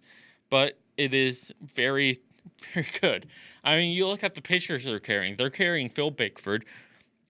but 0.50 0.78
it 0.96 1.14
is 1.14 1.52
very, 1.62 2.20
very 2.74 2.86
good. 3.00 3.26
I 3.64 3.76
mean, 3.76 3.92
you 3.96 4.06
look 4.06 4.22
at 4.22 4.34
the 4.34 4.42
pitchers 4.42 4.84
they're 4.84 5.00
carrying. 5.00 5.36
They're 5.36 5.50
carrying 5.50 5.88
Phil 5.88 6.10
Bickford, 6.10 6.64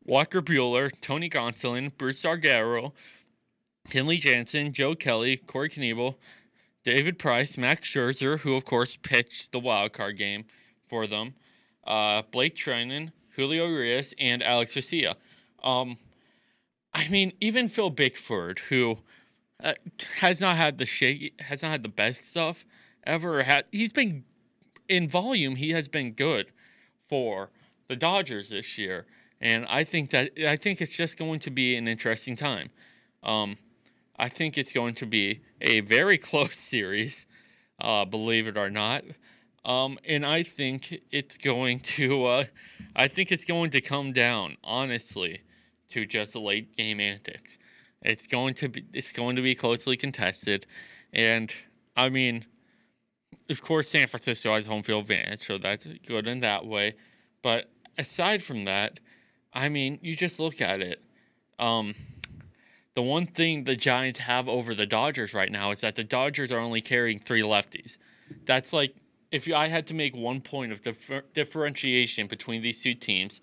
Walker 0.05 0.43
Buehler, 0.43 0.91
Tony 1.01 1.29
Gonsolin, 1.29 1.93
Brusdar 1.93 2.43
Graterol, 2.43 2.93
Kenley 3.89 4.19
Jansen, 4.19 4.73
Joe 4.73 4.95
Kelly, 4.95 5.37
Corey 5.37 5.69
Knebel, 5.69 6.17
David 6.85 7.19
Price, 7.19 7.57
Max 7.57 7.89
Scherzer, 7.91 8.41
who 8.41 8.55
of 8.55 8.65
course 8.65 8.97
pitched 8.97 9.53
the 9.53 9.59
wild 9.59 9.93
card 9.93 10.17
game 10.17 10.45
for 10.89 11.07
them, 11.07 11.35
uh, 11.87 12.23
Blake 12.31 12.57
Treinen, 12.57 13.13
Julio 13.37 13.67
Urias, 13.67 14.15
and 14.19 14.43
Alex 14.43 14.75
Garcia. 14.75 15.17
Um, 15.63 15.99
I 16.93 17.09
mean, 17.09 17.33
even 17.41 17.69
Phil 17.69 17.91
Bickford, 17.91 18.61
who 18.69 18.99
uh, 19.63 19.75
has 20.21 20.41
not 20.41 20.57
had 20.57 20.79
the 20.79 20.87
shake, 20.87 21.41
has 21.41 21.63
not 21.63 21.71
had 21.71 21.83
the 21.83 21.89
best 21.89 22.29
stuff 22.29 22.65
ever 23.05 23.43
had. 23.43 23.65
He's 23.73 23.93
been 23.93 24.25
in 24.89 25.09
volume. 25.09 25.57
He 25.57 25.71
has 25.71 25.89
been 25.89 26.13
good 26.13 26.47
for 27.07 27.51
the 27.89 27.97
Dodgers 27.97 28.51
this 28.51 28.79
year, 28.79 29.07
and 29.41 29.67
I 29.69 29.85
think 29.85 30.11
that 30.11 30.33
I 30.47 30.57
think 30.57 30.81
it's 30.81 30.97
just 30.97 31.17
going 31.17 31.41
to 31.41 31.51
be 31.51 31.77
an 31.77 31.89
interesting 31.89 32.37
time. 32.37 32.71
Um, 33.23 33.57
I 34.19 34.29
think 34.29 34.59
it's 34.59 34.73
going 34.73 34.95
to 34.95 35.07
be 35.07 35.41
a 35.61 35.81
very 35.81 36.19
close 36.29 36.57
series, 36.57 37.27
uh, 37.81 38.05
believe 38.05 38.47
it 38.47 38.57
or 38.57 38.71
not. 38.71 39.05
Um, 39.69 39.99
and 40.07 40.25
I 40.25 40.45
think 40.45 40.99
it's 41.11 41.37
going 41.37 41.81
to, 41.81 42.25
uh, 42.25 42.45
I 42.97 43.07
think 43.07 43.31
it's 43.31 43.45
going 43.45 43.69
to 43.73 43.83
come 43.83 44.15
down, 44.15 44.57
honestly, 44.65 45.43
to 45.91 46.07
just 46.07 46.35
late 46.35 46.75
game 46.75 47.01
antics. 47.01 47.59
It's 48.01 48.27
going 48.27 48.55
to 48.55 48.71
be, 48.71 48.87
it's 48.95 49.13
going 49.13 49.37
to 49.37 49.43
be 49.43 49.55
closely 49.55 49.99
contested, 49.99 50.65
and 51.13 51.55
I 51.95 52.09
mean, 52.09 52.47
of 53.51 53.61
course, 53.61 53.91
San 53.91 54.07
Francisco 54.07 54.55
has 54.55 54.67
home 54.67 54.83
field 54.83 55.03
advantage, 55.03 55.47
so 55.47 55.59
that's 55.59 55.87
good 56.07 56.27
in 56.27 56.41
that 56.41 56.65
way. 56.65 56.95
But 57.43 57.71
aside 57.99 58.43
from 58.43 58.65
that, 58.65 59.01
I 59.53 59.69
mean, 59.69 59.99
you 60.01 60.17
just 60.17 60.41
look 60.41 60.63
at 60.63 60.81
it. 60.81 61.03
Um, 61.59 61.95
the 62.95 63.03
one 63.03 63.27
thing 63.27 63.65
the 63.65 63.77
Giants 63.77 64.21
have 64.21 64.49
over 64.49 64.75
the 64.75 64.87
Dodgers 64.87 65.35
right 65.35 65.53
now 65.53 65.73
is 65.73 65.83
that 65.83 65.95
the 65.95 66.05
Dodgers 66.05 66.53
are 66.53 66.59
only 66.59 66.81
carrying 66.81 67.19
three 67.19 67.43
lefties. 67.43 67.99
That's 68.45 68.73
like 68.73 68.95
if 69.31 69.47
you, 69.47 69.55
I 69.55 69.69
had 69.69 69.87
to 69.89 69.95
make 69.95 70.17
one 70.17 70.41
point 70.41 70.73
of 70.73 70.81
differ, 70.81 71.25
differentiation 71.35 72.27
between 72.27 72.63
these 72.63 72.83
two 72.83 72.95
teams, 72.95 73.41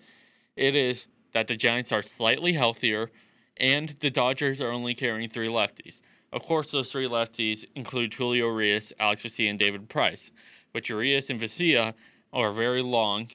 it 0.56 0.74
is 0.74 1.06
that 1.32 1.46
the 1.46 1.56
Giants 1.56 1.92
are 1.92 2.02
slightly 2.02 2.54
healthier 2.54 3.10
and 3.56 3.90
the 4.00 4.10
Dodgers 4.10 4.60
are 4.60 4.70
only 4.70 4.94
carrying 4.94 5.28
three 5.28 5.48
lefties. 5.48 6.00
Of 6.32 6.42
course, 6.42 6.70
those 6.70 6.90
three 6.90 7.08
lefties 7.08 7.64
include 7.74 8.14
Julio 8.14 8.46
Urias, 8.48 8.92
Alex 8.98 9.22
Vesia, 9.22 9.48
and 9.48 9.58
David 9.58 9.88
Price, 9.88 10.30
but 10.72 10.88
Urias 10.88 11.30
and 11.30 11.40
Vesia 11.40 11.94
are 12.32 12.52
very 12.52 12.82
long 12.82 13.28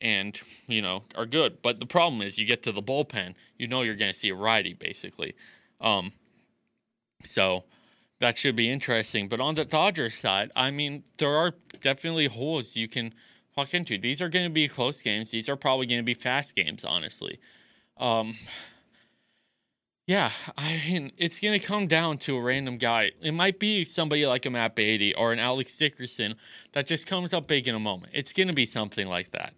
and 0.00 0.40
you 0.66 0.80
know 0.80 1.02
are 1.16 1.26
good. 1.26 1.60
But 1.60 1.80
the 1.80 1.86
problem 1.86 2.22
is, 2.22 2.38
you 2.38 2.46
get 2.46 2.62
to 2.62 2.72
the 2.72 2.82
bullpen, 2.82 3.34
you 3.58 3.66
know 3.66 3.82
you're 3.82 3.96
going 3.96 4.12
to 4.12 4.18
see 4.18 4.28
a 4.28 4.34
righty 4.34 4.72
basically. 4.72 5.34
Um, 5.80 6.12
so 7.24 7.64
that 8.20 8.38
should 8.38 8.56
be 8.56 8.70
interesting. 8.70 9.28
But 9.28 9.40
on 9.40 9.54
the 9.54 9.64
Dodgers 9.64 10.14
side, 10.14 10.50
I 10.56 10.70
mean, 10.70 11.04
there 11.18 11.34
are 11.34 11.54
definitely 11.80 12.26
holes 12.26 12.76
you 12.76 12.88
can 12.88 13.14
walk 13.56 13.74
into. 13.74 13.98
These 13.98 14.20
are 14.20 14.28
going 14.28 14.46
to 14.46 14.52
be 14.52 14.68
close 14.68 15.02
games. 15.02 15.30
These 15.30 15.48
are 15.48 15.56
probably 15.56 15.86
going 15.86 16.00
to 16.00 16.04
be 16.04 16.14
fast 16.14 16.54
games, 16.54 16.84
honestly. 16.84 17.38
Um, 17.96 18.36
yeah, 20.06 20.30
I 20.56 20.80
mean, 20.86 21.12
it's 21.18 21.38
going 21.38 21.58
to 21.58 21.64
come 21.64 21.86
down 21.86 22.16
to 22.18 22.36
a 22.36 22.40
random 22.40 22.78
guy. 22.78 23.12
It 23.20 23.34
might 23.34 23.58
be 23.58 23.84
somebody 23.84 24.26
like 24.26 24.46
a 24.46 24.50
Matt 24.50 24.74
Beaty 24.74 25.14
or 25.14 25.32
an 25.32 25.38
Alex 25.38 25.76
Dickerson 25.76 26.36
that 26.72 26.86
just 26.86 27.06
comes 27.06 27.34
up 27.34 27.46
big 27.46 27.68
in 27.68 27.74
a 27.74 27.80
moment. 27.80 28.12
It's 28.14 28.32
going 28.32 28.48
to 28.48 28.54
be 28.54 28.64
something 28.64 29.06
like 29.06 29.32
that. 29.32 29.54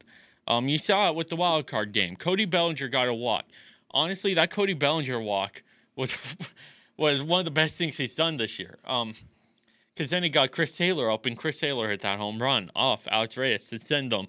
Um, 0.49 0.69
you 0.69 0.79
saw 0.79 1.09
it 1.09 1.15
with 1.15 1.29
the 1.29 1.37
wild 1.37 1.69
card 1.69 1.93
game. 1.93 2.17
Cody 2.17 2.47
Bellinger 2.47 2.89
got 2.89 3.07
a 3.07 3.15
walk. 3.15 3.45
Honestly, 3.93 4.35
that 4.35 4.51
Cody 4.51 4.75
Bellinger 4.75 5.21
walk 5.21 5.63
was 5.95 6.17
was 7.01 7.23
one 7.23 7.41
of 7.41 7.45
the 7.47 7.51
best 7.51 7.77
things 7.77 7.97
he's 7.97 8.15
done 8.15 8.37
this 8.37 8.59
year. 8.59 8.79
Um, 8.85 9.15
because 9.95 10.11
then 10.11 10.23
he 10.23 10.29
got 10.29 10.53
Chris 10.53 10.77
Taylor 10.77 11.11
up, 11.11 11.27
and 11.27 11.37
Chris 11.37 11.59
Taylor 11.59 11.91
hit 11.91 12.01
that 12.03 12.19
home 12.19 12.41
run 12.41 12.71
off 12.75 13.09
Alex 13.11 13.37
Reyes 13.37 13.69
to 13.69 13.79
send 13.79 14.13
them 14.13 14.27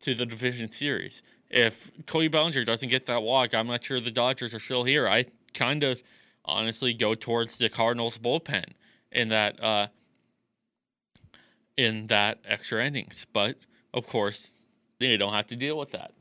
to 0.00 0.14
the 0.14 0.26
division 0.26 0.70
series. 0.70 1.22
If 1.48 1.90
Cody 2.06 2.28
Bellinger 2.28 2.64
doesn't 2.64 2.88
get 2.88 3.06
that 3.06 3.22
walk, 3.22 3.54
I'm 3.54 3.66
not 3.68 3.84
sure 3.84 4.00
the 4.00 4.10
Dodgers 4.10 4.52
are 4.52 4.58
still 4.58 4.84
here. 4.84 5.08
I 5.08 5.26
kind 5.54 5.84
of 5.84 6.02
honestly 6.44 6.92
go 6.92 7.14
towards 7.14 7.58
the 7.58 7.68
Cardinals 7.68 8.18
bullpen 8.18 8.72
in 9.12 9.28
that 9.28 9.62
uh, 9.62 9.86
in 11.76 12.08
that 12.08 12.38
extra 12.44 12.84
innings, 12.84 13.26
but 13.32 13.56
of 13.94 14.06
course 14.06 14.54
they 14.98 15.16
don't 15.16 15.32
have 15.32 15.46
to 15.46 15.56
deal 15.56 15.78
with 15.78 15.92
that. 15.92 16.12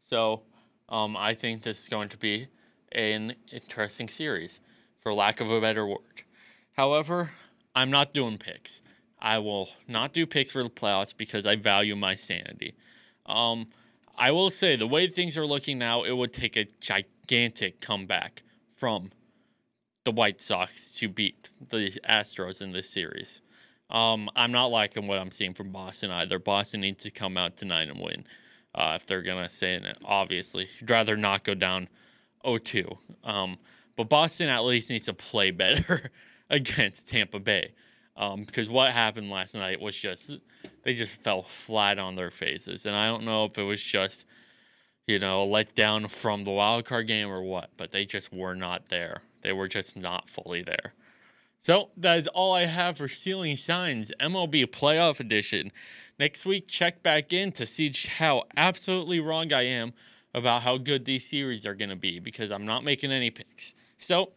So 0.00 0.42
um, 0.88 1.16
I 1.16 1.34
think 1.34 1.62
this 1.62 1.82
is 1.82 1.88
going 1.88 2.08
to 2.10 2.16
be 2.16 2.48
an 2.92 3.34
interesting 3.52 4.08
series, 4.08 4.60
for 5.00 5.12
lack 5.14 5.40
of 5.40 5.50
a 5.50 5.60
better 5.60 5.86
word. 5.86 6.24
However, 6.72 7.32
I'm 7.74 7.90
not 7.90 8.12
doing 8.12 8.38
picks. 8.38 8.80
I 9.18 9.38
will 9.38 9.70
not 9.86 10.12
do 10.12 10.26
picks 10.26 10.50
for 10.50 10.62
the 10.62 10.70
playoffs 10.70 11.16
because 11.16 11.46
I 11.46 11.56
value 11.56 11.96
my 11.96 12.14
sanity. 12.14 12.74
Um, 13.26 13.68
I 14.16 14.30
will 14.30 14.50
say 14.50 14.76
the 14.76 14.86
way 14.86 15.06
things 15.06 15.36
are 15.36 15.46
looking 15.46 15.78
now, 15.78 16.02
it 16.02 16.12
would 16.12 16.32
take 16.32 16.56
a 16.56 16.66
gigantic 16.80 17.80
comeback 17.80 18.42
from 18.70 19.10
the 20.04 20.10
White 20.10 20.40
Sox 20.40 20.92
to 20.94 21.08
beat 21.08 21.50
the 21.70 21.98
Astros 22.08 22.62
in 22.62 22.72
this 22.72 22.88
series. 22.88 23.42
Um, 23.90 24.30
I'm 24.36 24.52
not 24.52 24.66
liking 24.66 25.06
what 25.06 25.18
I'm 25.18 25.30
seeing 25.30 25.52
from 25.52 25.70
Boston 25.70 26.10
either. 26.10 26.38
Boston 26.38 26.80
needs 26.80 27.02
to 27.02 27.10
come 27.10 27.36
out 27.36 27.56
tonight 27.56 27.88
and 27.88 28.00
win 28.00 28.24
uh, 28.74 28.92
if 28.96 29.06
they're 29.06 29.22
gonna 29.22 29.50
say 29.50 29.74
it. 29.74 29.98
Obviously, 30.04 30.68
you'd 30.78 30.90
rather 30.90 31.16
not 31.16 31.44
go 31.44 31.54
down 31.54 31.88
0-2. 32.44 32.96
Um, 33.24 33.58
but 33.96 34.08
Boston 34.08 34.48
at 34.48 34.64
least 34.64 34.90
needs 34.90 35.06
to 35.06 35.14
play 35.14 35.50
better 35.50 36.10
against 36.50 37.08
Tampa 37.08 37.38
Bay. 37.38 37.72
Um, 38.16 38.44
because 38.44 38.68
what 38.68 38.92
happened 38.92 39.30
last 39.30 39.54
night 39.54 39.80
was 39.80 39.96
just 39.96 40.38
they 40.82 40.94
just 40.94 41.14
fell 41.14 41.42
flat 41.42 41.98
on 41.98 42.16
their 42.16 42.30
faces, 42.30 42.84
and 42.84 42.94
I 42.94 43.06
don't 43.06 43.24
know 43.24 43.44
if 43.44 43.56
it 43.58 43.62
was 43.62 43.82
just 43.82 44.26
you 45.06 45.18
know 45.18 45.46
let 45.46 45.74
down 45.74 46.08
from 46.08 46.44
the 46.44 46.50
wild 46.50 46.84
card 46.84 47.06
game 47.06 47.30
or 47.30 47.42
what, 47.42 47.70
but 47.76 47.92
they 47.92 48.04
just 48.04 48.32
were 48.32 48.54
not 48.54 48.88
there. 48.88 49.22
They 49.42 49.52
were 49.52 49.68
just 49.68 49.96
not 49.96 50.28
fully 50.28 50.62
there. 50.62 50.92
So 51.62 51.90
that 51.96 52.16
is 52.18 52.26
all 52.28 52.54
I 52.54 52.64
have 52.64 52.96
for 52.96 53.06
Stealing 53.06 53.56
Signs 53.56 54.10
MLB 54.18 54.66
Playoff 54.66 55.20
Edition. 55.20 55.72
Next 56.18 56.46
week, 56.46 56.66
check 56.68 57.02
back 57.02 57.32
in 57.32 57.52
to 57.52 57.66
see 57.66 57.92
how 58.18 58.44
absolutely 58.56 59.20
wrong 59.20 59.52
I 59.52 59.62
am 59.62 59.92
about 60.34 60.62
how 60.62 60.78
good 60.78 61.04
these 61.04 61.28
series 61.28 61.66
are 61.66 61.74
going 61.74 61.90
to 61.90 61.96
be 61.96 62.18
because 62.18 62.50
I'm 62.50 62.64
not 62.64 62.82
making 62.84 63.12
any 63.12 63.30
picks. 63.30 63.74
So, 64.00 64.32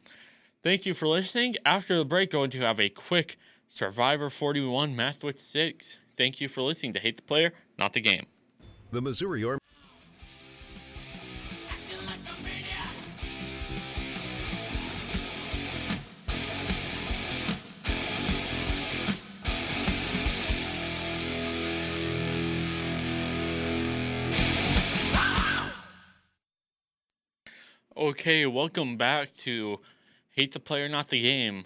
thank 0.62 0.86
you 0.86 0.94
for 0.94 1.08
listening. 1.08 1.56
After 1.66 1.96
the 1.96 2.04
break, 2.04 2.32
going 2.32 2.50
to 2.50 2.60
have 2.60 2.82
a 2.82 2.90
quick 2.90 3.38
Survivor 3.70 4.30
41 4.30 4.94
Math 4.94 5.24
with 5.24 5.40
6. 5.40 6.00
Thank 6.18 6.42
you 6.42 6.50
for 6.50 6.62
listening 6.62 6.92
to 6.94 7.00
Hate 7.00 7.16
the 7.16 7.22
Player, 7.22 7.54
Not 7.80 7.94
the 7.94 8.02
Game. 8.02 8.26
The 8.92 9.02
Missouri 9.02 9.44
Army. 9.46 9.60
Okay, 27.96 28.48
welcome 28.48 28.98
back 28.98 29.32
to 29.34 29.80
Hate 30.32 30.52
the 30.52 30.60
Player, 30.60 30.90
Not 30.90 31.10
the 31.10 31.22
Game. 31.22 31.66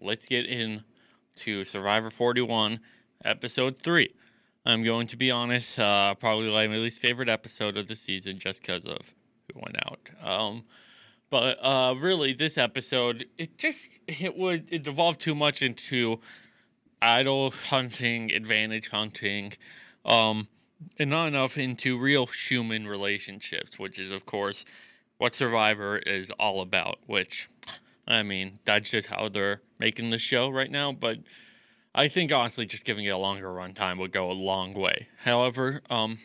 Let's 0.00 0.26
get 0.26 0.44
in 0.44 0.82
to 1.36 1.64
Survivor 1.64 2.10
41, 2.10 2.80
Episode 3.24 3.78
3. 3.78 4.12
I'm 4.66 4.82
going 4.82 5.06
to 5.06 5.16
be 5.16 5.30
honest, 5.30 5.78
uh, 5.78 6.16
probably 6.16 6.48
like 6.48 6.70
my 6.70 6.78
least 6.78 6.98
favorite 6.98 7.28
episode 7.28 7.76
of 7.76 7.86
the 7.86 7.94
season 7.94 8.40
just 8.40 8.62
because 8.62 8.84
of 8.84 9.14
who 9.46 9.60
went 9.60 9.76
out. 9.86 10.10
Um, 10.20 10.64
but 11.30 11.64
uh, 11.64 11.94
really, 11.96 12.32
this 12.32 12.58
episode, 12.58 13.26
it 13.38 13.56
just 13.56 13.90
it 14.08 14.36
would 14.36 14.66
it 14.72 14.82
devolved 14.82 15.20
too 15.20 15.36
much 15.36 15.62
into 15.62 16.18
idol 17.00 17.52
hunting, 17.52 18.32
advantage 18.32 18.88
hunting, 18.88 19.52
um, 20.04 20.48
and 20.98 21.10
not 21.10 21.28
enough 21.28 21.56
into 21.56 21.96
real 21.96 22.26
human 22.26 22.88
relationships, 22.88 23.78
which 23.78 24.00
is 24.00 24.10
of 24.10 24.26
course 24.26 24.64
what 25.20 25.34
Survivor 25.34 25.98
is 25.98 26.30
all 26.40 26.62
about, 26.62 26.98
which, 27.04 27.50
I 28.08 28.22
mean, 28.22 28.58
that's 28.64 28.90
just 28.90 29.08
how 29.08 29.28
they're 29.28 29.60
making 29.78 30.08
the 30.08 30.16
show 30.16 30.48
right 30.48 30.70
now. 30.70 30.92
But 30.92 31.18
I 31.94 32.08
think 32.08 32.32
honestly, 32.32 32.64
just 32.64 32.86
giving 32.86 33.04
it 33.04 33.10
a 33.10 33.18
longer 33.18 33.48
runtime 33.48 33.98
would 33.98 34.12
go 34.12 34.30
a 34.30 34.32
long 34.32 34.72
way. 34.72 35.08
However, 35.18 35.82
um, 35.90 36.20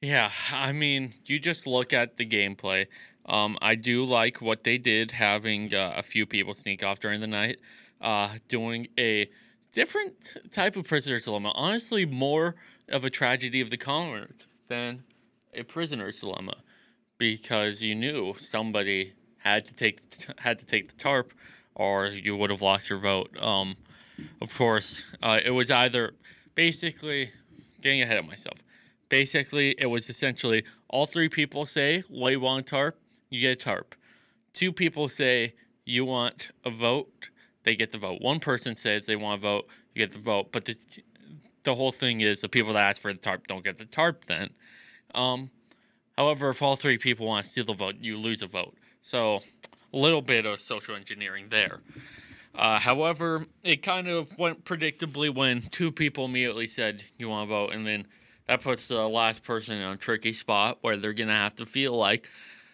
yeah, 0.00 0.30
I 0.52 0.70
mean, 0.70 1.14
you 1.24 1.40
just 1.40 1.66
look 1.66 1.92
at 1.92 2.18
the 2.18 2.24
gameplay. 2.24 2.86
Um, 3.28 3.58
I 3.60 3.74
do 3.74 4.04
like 4.04 4.40
what 4.40 4.62
they 4.62 4.78
did, 4.78 5.10
having 5.10 5.74
uh, 5.74 5.94
a 5.96 6.04
few 6.04 6.24
people 6.24 6.54
sneak 6.54 6.84
off 6.84 7.00
during 7.00 7.20
the 7.20 7.26
night, 7.26 7.56
uh, 8.00 8.28
doing 8.46 8.86
a 8.96 9.28
different 9.72 10.36
type 10.52 10.76
of 10.76 10.86
prisoner's 10.86 11.24
dilemma. 11.24 11.50
Honestly, 11.56 12.06
more 12.06 12.54
of 12.88 13.04
a 13.04 13.10
tragedy 13.10 13.60
of 13.60 13.70
the 13.70 13.76
commons 13.76 14.46
than 14.68 15.02
a 15.52 15.64
prisoner's 15.64 16.20
dilemma 16.20 16.54
because 17.18 17.82
you 17.82 17.94
knew 17.94 18.34
somebody 18.38 19.12
had 19.38 19.64
to 19.64 19.74
take 19.74 20.00
had 20.38 20.58
to 20.58 20.66
take 20.66 20.88
the 20.88 20.96
tarp, 20.96 21.32
or 21.74 22.06
you 22.06 22.36
would 22.36 22.50
have 22.50 22.62
lost 22.62 22.90
your 22.90 22.98
vote. 22.98 23.30
Um, 23.40 23.76
of 24.40 24.56
course, 24.56 25.04
uh, 25.22 25.38
it 25.44 25.50
was 25.50 25.70
either 25.70 26.14
basically 26.54 27.30
getting 27.80 28.02
ahead 28.02 28.18
of 28.18 28.26
myself. 28.26 28.58
Basically, 29.08 29.74
it 29.78 29.86
was 29.86 30.08
essentially 30.08 30.64
all 30.88 31.06
three 31.06 31.28
people 31.28 31.64
say, 31.64 32.02
"Well, 32.10 32.30
you 32.30 32.40
want 32.40 32.60
a 32.60 32.70
tarp? 32.70 32.98
You 33.30 33.40
get 33.40 33.60
a 33.60 33.64
tarp." 33.64 33.94
Two 34.52 34.72
people 34.72 35.08
say 35.08 35.54
you 35.84 36.04
want 36.04 36.50
a 36.64 36.70
vote, 36.70 37.30
they 37.62 37.76
get 37.76 37.92
the 37.92 37.98
vote. 37.98 38.20
One 38.20 38.40
person 38.40 38.76
says 38.76 39.06
they 39.06 39.16
want 39.16 39.40
a 39.40 39.42
vote, 39.42 39.68
you 39.94 40.04
get 40.04 40.12
the 40.12 40.18
vote. 40.18 40.52
But 40.52 40.64
the 40.64 40.76
the 41.62 41.74
whole 41.74 41.92
thing 41.92 42.20
is 42.20 42.40
the 42.40 42.48
people 42.48 42.72
that 42.74 42.88
ask 42.88 43.02
for 43.02 43.12
the 43.12 43.18
tarp 43.18 43.46
don't 43.48 43.64
get 43.64 43.76
the 43.76 43.84
tarp. 43.84 44.24
Then, 44.24 44.50
um, 45.14 45.50
However, 46.16 46.50
if 46.50 46.62
all 46.62 46.76
three 46.76 46.98
people 46.98 47.26
want 47.26 47.44
to 47.44 47.50
steal 47.50 47.64
the 47.64 47.74
vote, 47.74 47.96
you 48.00 48.16
lose 48.16 48.42
a 48.42 48.46
vote. 48.46 48.74
So, 49.02 49.40
a 49.92 49.96
little 49.96 50.22
bit 50.22 50.46
of 50.46 50.60
social 50.60 50.96
engineering 50.96 51.48
there. 51.50 51.80
Uh, 52.54 52.78
however, 52.78 53.46
it 53.62 53.82
kind 53.82 54.08
of 54.08 54.36
went 54.38 54.64
predictably 54.64 55.34
when 55.34 55.62
two 55.62 55.92
people 55.92 56.24
immediately 56.24 56.66
said, 56.66 57.04
You 57.18 57.28
want 57.28 57.48
to 57.48 57.54
vote? 57.54 57.72
And 57.72 57.86
then 57.86 58.06
that 58.46 58.62
puts 58.62 58.88
the 58.88 59.06
last 59.08 59.42
person 59.42 59.76
in 59.76 59.88
a 59.88 59.96
tricky 59.96 60.32
spot 60.32 60.78
where 60.80 60.96
they're 60.96 61.12
going 61.12 61.28
to 61.28 61.34
have 61.34 61.54
to 61.56 61.66
feel 61.66 61.96
like 61.96 62.30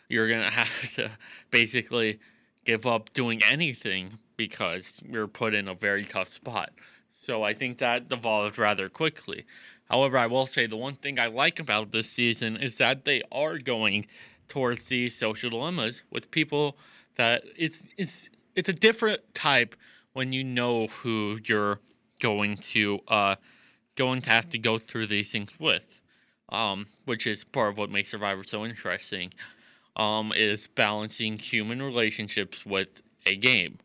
you're 0.09 0.29
going 0.29 0.43
to 0.45 0.51
have 0.51 0.95
to 0.95 1.11
basically 1.51 2.21
give 2.65 2.87
up 2.87 3.13
doing 3.13 3.43
anything 3.43 4.19
because 4.37 5.01
you're 5.09 5.27
put 5.27 5.55
in 5.55 5.69
a 5.69 5.75
very 5.75 6.05
tough 6.05 6.29
spot. 6.29 6.71
So 7.13 7.43
I 7.43 7.55
think 7.55 7.79
that 7.79 8.09
devolved 8.09 8.59
rather 8.59 8.89
quickly. 8.89 9.47
However, 9.90 10.16
I 10.16 10.27
will 10.27 10.47
say 10.47 10.66
the 10.66 10.77
one 10.77 10.95
thing 10.95 11.18
I 11.18 11.27
like 11.27 11.61
about 11.61 11.92
this 11.92 12.09
season 12.11 12.57
is 12.57 12.79
that 12.79 13.05
they 13.05 13.23
are 13.31 13.59
going 13.59 14.07
towards 14.49 14.88
these 14.88 15.16
social 15.16 15.51
dilemmas 15.51 16.03
with 16.11 16.31
people 16.31 16.77
that 17.16 17.45
it's 17.57 17.88
it's 17.97 18.31
it's 18.55 18.68
a 18.68 18.73
different 18.73 19.21
type 19.35 19.77
when 20.12 20.33
you 20.33 20.45
know 20.45 20.87
who 20.87 21.38
you're 21.45 21.81
going 22.21 22.57
to 22.57 23.01
uh 23.09 23.35
going 23.97 24.23
to 24.23 24.31
have 24.31 24.49
to 24.51 24.59
go 24.59 24.79
through 24.79 25.07
these 25.07 25.31
things 25.33 25.51
with. 25.59 26.01
Um, 26.49 26.87
which 27.07 27.27
is 27.27 27.45
part 27.45 27.71
of 27.71 27.79
what 27.79 27.90
makes 27.90 28.11
Survivor 28.11 28.45
so 28.45 28.66
interesting. 28.66 29.33
Um, 29.97 30.33
is 30.37 30.66
balancing 30.66 31.38
human 31.38 31.81
relationships 31.81 32.66
with 32.66 32.88
a 33.25 33.37
game. 33.37 33.79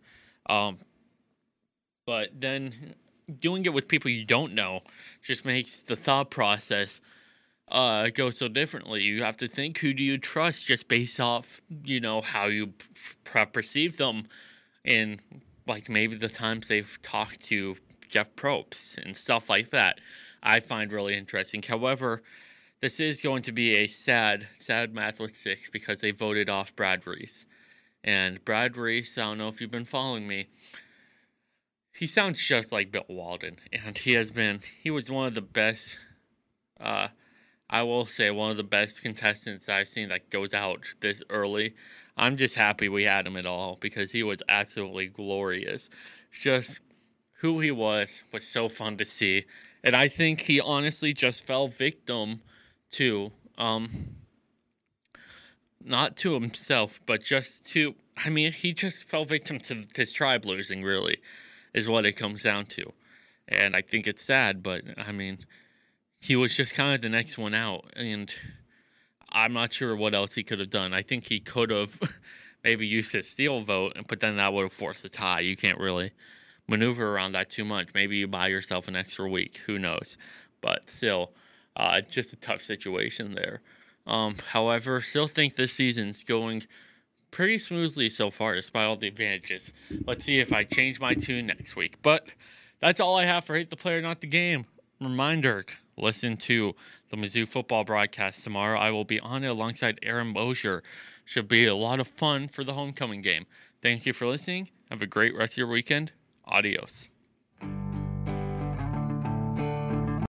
Um, 0.49 0.79
but 2.05 2.29
then 2.39 2.95
doing 3.39 3.65
it 3.65 3.73
with 3.73 3.87
people 3.87 4.09
you 4.09 4.25
don't 4.25 4.53
know 4.53 4.81
just 5.21 5.45
makes 5.45 5.83
the 5.83 5.95
thought 5.95 6.29
process 6.31 7.01
uh, 7.69 8.09
go 8.09 8.29
so 8.29 8.47
differently. 8.47 9.01
You 9.03 9.23
have 9.23 9.37
to 9.37 9.47
think 9.47 9.79
who 9.79 9.93
do 9.93 10.03
you 10.03 10.17
trust 10.17 10.65
just 10.65 10.87
based 10.87 11.19
off, 11.19 11.61
you 11.83 11.99
know, 11.99 12.21
how 12.21 12.45
you 12.45 12.67
p- 12.67 13.45
perceive 13.51 13.97
them 13.97 14.27
and 14.85 15.19
like 15.67 15.89
maybe 15.89 16.15
the 16.15 16.29
times 16.29 16.69
they've 16.69 16.97
talked 17.01 17.41
to 17.47 17.75
Jeff 18.07 18.33
Probst 18.35 18.97
and 19.03 19.15
stuff 19.15 19.49
like 19.49 19.71
that. 19.71 19.99
I 20.41 20.61
find 20.61 20.91
really 20.91 21.15
interesting. 21.15 21.61
However, 21.61 22.23
this 22.79 22.99
is 22.99 23.21
going 23.21 23.41
to 23.43 23.51
be 23.51 23.75
a 23.77 23.87
sad, 23.87 24.47
sad 24.59 24.93
math 24.93 25.19
with 25.19 25.35
six 25.35 25.69
because 25.69 25.99
they 25.99 26.11
voted 26.11 26.49
off 26.49 26.75
Brad 26.75 27.05
Reese. 27.05 27.45
And 28.03 28.43
Brad 28.45 28.77
Reese, 28.77 29.17
I 29.17 29.23
don't 29.23 29.39
know 29.39 29.49
if 29.49 29.59
you've 29.59 29.71
been 29.71 29.83
following 29.83 30.27
me, 30.27 30.47
he 31.97 32.05
sounds 32.05 32.39
just 32.39 32.71
like 32.71 32.91
Bill 32.91 33.05
Walton, 33.07 33.57
And 33.73 33.97
he 33.97 34.13
has 34.13 34.29
been, 34.29 34.62
he 34.83 34.91
was 34.91 35.10
one 35.10 35.25
of 35.25 35.33
the 35.33 35.41
best, 35.41 35.97
uh, 36.79 37.07
I 37.67 37.81
will 37.81 38.05
say, 38.05 38.29
one 38.29 38.51
of 38.51 38.57
the 38.57 38.63
best 38.63 39.01
contestants 39.01 39.67
I've 39.67 39.88
seen 39.88 40.10
that 40.10 40.29
goes 40.29 40.53
out 40.53 40.86
this 40.99 41.23
early. 41.27 41.73
I'm 42.15 42.38
just 42.38 42.53
happy 42.53 42.88
we 42.88 43.05
had 43.05 43.25
him 43.25 43.36
at 43.36 43.47
all 43.47 43.77
because 43.81 44.12
he 44.12 44.21
was 44.21 44.43
absolutely 44.47 45.07
glorious. 45.07 45.89
Just 46.31 46.81
who 47.39 47.62
he 47.62 47.71
was 47.71 48.23
was 48.31 48.47
so 48.47 48.69
fun 48.69 48.97
to 48.97 49.05
see. 49.05 49.45
And 49.83 49.95
I 49.95 50.07
think 50.07 50.41
he 50.41 50.62
honestly 50.62 51.13
just 51.13 51.43
fell 51.43 51.67
victim 51.67 52.41
to 52.91 53.31
um 53.57 54.17
not 55.83 56.15
to 56.17 56.33
himself, 56.33 56.99
but 57.07 57.23
just 57.23 57.65
to 57.67 57.95
I 58.23 58.29
mean, 58.29 58.51
he 58.51 58.73
just 58.73 59.03
fell 59.03 59.25
victim 59.25 59.60
to 59.62 59.86
his 59.95 60.12
tribe 60.12 60.45
losing, 60.45 60.83
really, 60.83 61.17
is 61.73 61.88
what 61.88 62.06
it 62.06 62.13
comes 62.13 62.43
down 62.43 62.65
to. 62.65 62.91
And 63.47 63.75
I 63.75 63.82
think 63.82 64.08
it's 64.08 64.21
sad, 64.21 64.62
but 64.62 64.84
I 64.97 65.12
mean, 65.12 65.45
he 66.19 66.36
was 66.36 66.56
just 66.56 66.73
kind 66.73 66.93
of 66.93 67.01
the 67.01 67.10
next 67.10 67.38
one 67.38 67.53
out. 67.53 67.86
And 67.95 68.34
I'm 69.30 69.53
not 69.53 69.73
sure 69.73 69.95
what 69.95 70.13
else 70.13 70.34
he 70.34 70.43
could 70.43 70.60
have 70.60 70.69
done. 70.69 70.93
I 70.93 71.01
think 71.01 71.25
he 71.25 71.39
could 71.39 71.69
have 71.69 71.99
maybe 72.63 72.88
used 72.88 73.13
his 73.13 73.30
steal 73.30 73.62
vote, 73.62 73.97
but 74.08 74.19
then 74.19 74.38
that 74.38 74.53
would 74.53 74.63
have 74.63 74.73
forced 74.73 75.06
a 75.06 75.10
tie. 75.10 75.41
You 75.41 75.56
can't 75.56 75.80
really 75.80 76.12
maneuver 76.67 77.13
around 77.13 77.34
that 77.34 77.49
too 77.49 77.63
much. 77.63 77.89
Maybe 77.93 78.17
you 78.17 78.27
buy 78.27 78.47
yourself 78.47 78.88
an 78.88 78.95
extra 78.95 79.30
week. 79.30 79.62
Who 79.65 79.80
knows? 79.80 80.17
But 80.62 80.89
still, 80.89 81.32
uh, 81.75 82.01
just 82.01 82.34
a 82.34 82.38
tough 82.38 82.62
situation 82.62 83.36
there. 83.36 83.62
Um, 84.06 84.38
however, 84.51 85.01
still 85.01 85.27
think 85.27 85.56
this 85.56 85.73
season's 85.73 86.23
going 86.23 86.63
pretty 87.31 87.57
smoothly 87.57 88.09
so 88.09 88.29
far, 88.29 88.55
despite 88.55 88.85
all 88.85 88.95
the 88.95 89.07
advantages. 89.07 89.73
Let's 90.05 90.25
see 90.25 90.39
if 90.39 90.53
I 90.53 90.63
change 90.63 90.99
my 90.99 91.13
tune 91.13 91.47
next 91.47 91.75
week. 91.75 92.01
But 92.01 92.27
that's 92.79 92.99
all 92.99 93.15
I 93.15 93.25
have 93.25 93.45
for 93.45 93.55
Hate 93.55 93.69
the 93.69 93.75
Player, 93.75 94.01
Not 94.01 94.21
the 94.21 94.27
Game. 94.27 94.65
Reminder 94.99 95.65
listen 95.97 96.37
to 96.37 96.75
the 97.09 97.17
Mizzou 97.17 97.47
football 97.47 97.83
broadcast 97.83 98.43
tomorrow. 98.43 98.79
I 98.79 98.91
will 98.91 99.05
be 99.05 99.19
on 99.19 99.43
it 99.43 99.47
alongside 99.47 99.99
Aaron 100.03 100.27
Mosier. 100.27 100.83
Should 101.25 101.47
be 101.47 101.65
a 101.65 101.75
lot 101.75 101.99
of 101.99 102.07
fun 102.07 102.47
for 102.47 102.63
the 102.63 102.73
homecoming 102.73 103.21
game. 103.21 103.45
Thank 103.81 104.05
you 104.05 104.13
for 104.13 104.27
listening. 104.27 104.69
Have 104.89 105.01
a 105.01 105.07
great 105.07 105.35
rest 105.35 105.53
of 105.53 105.57
your 105.57 105.67
weekend. 105.67 106.13
Adios. 106.45 107.09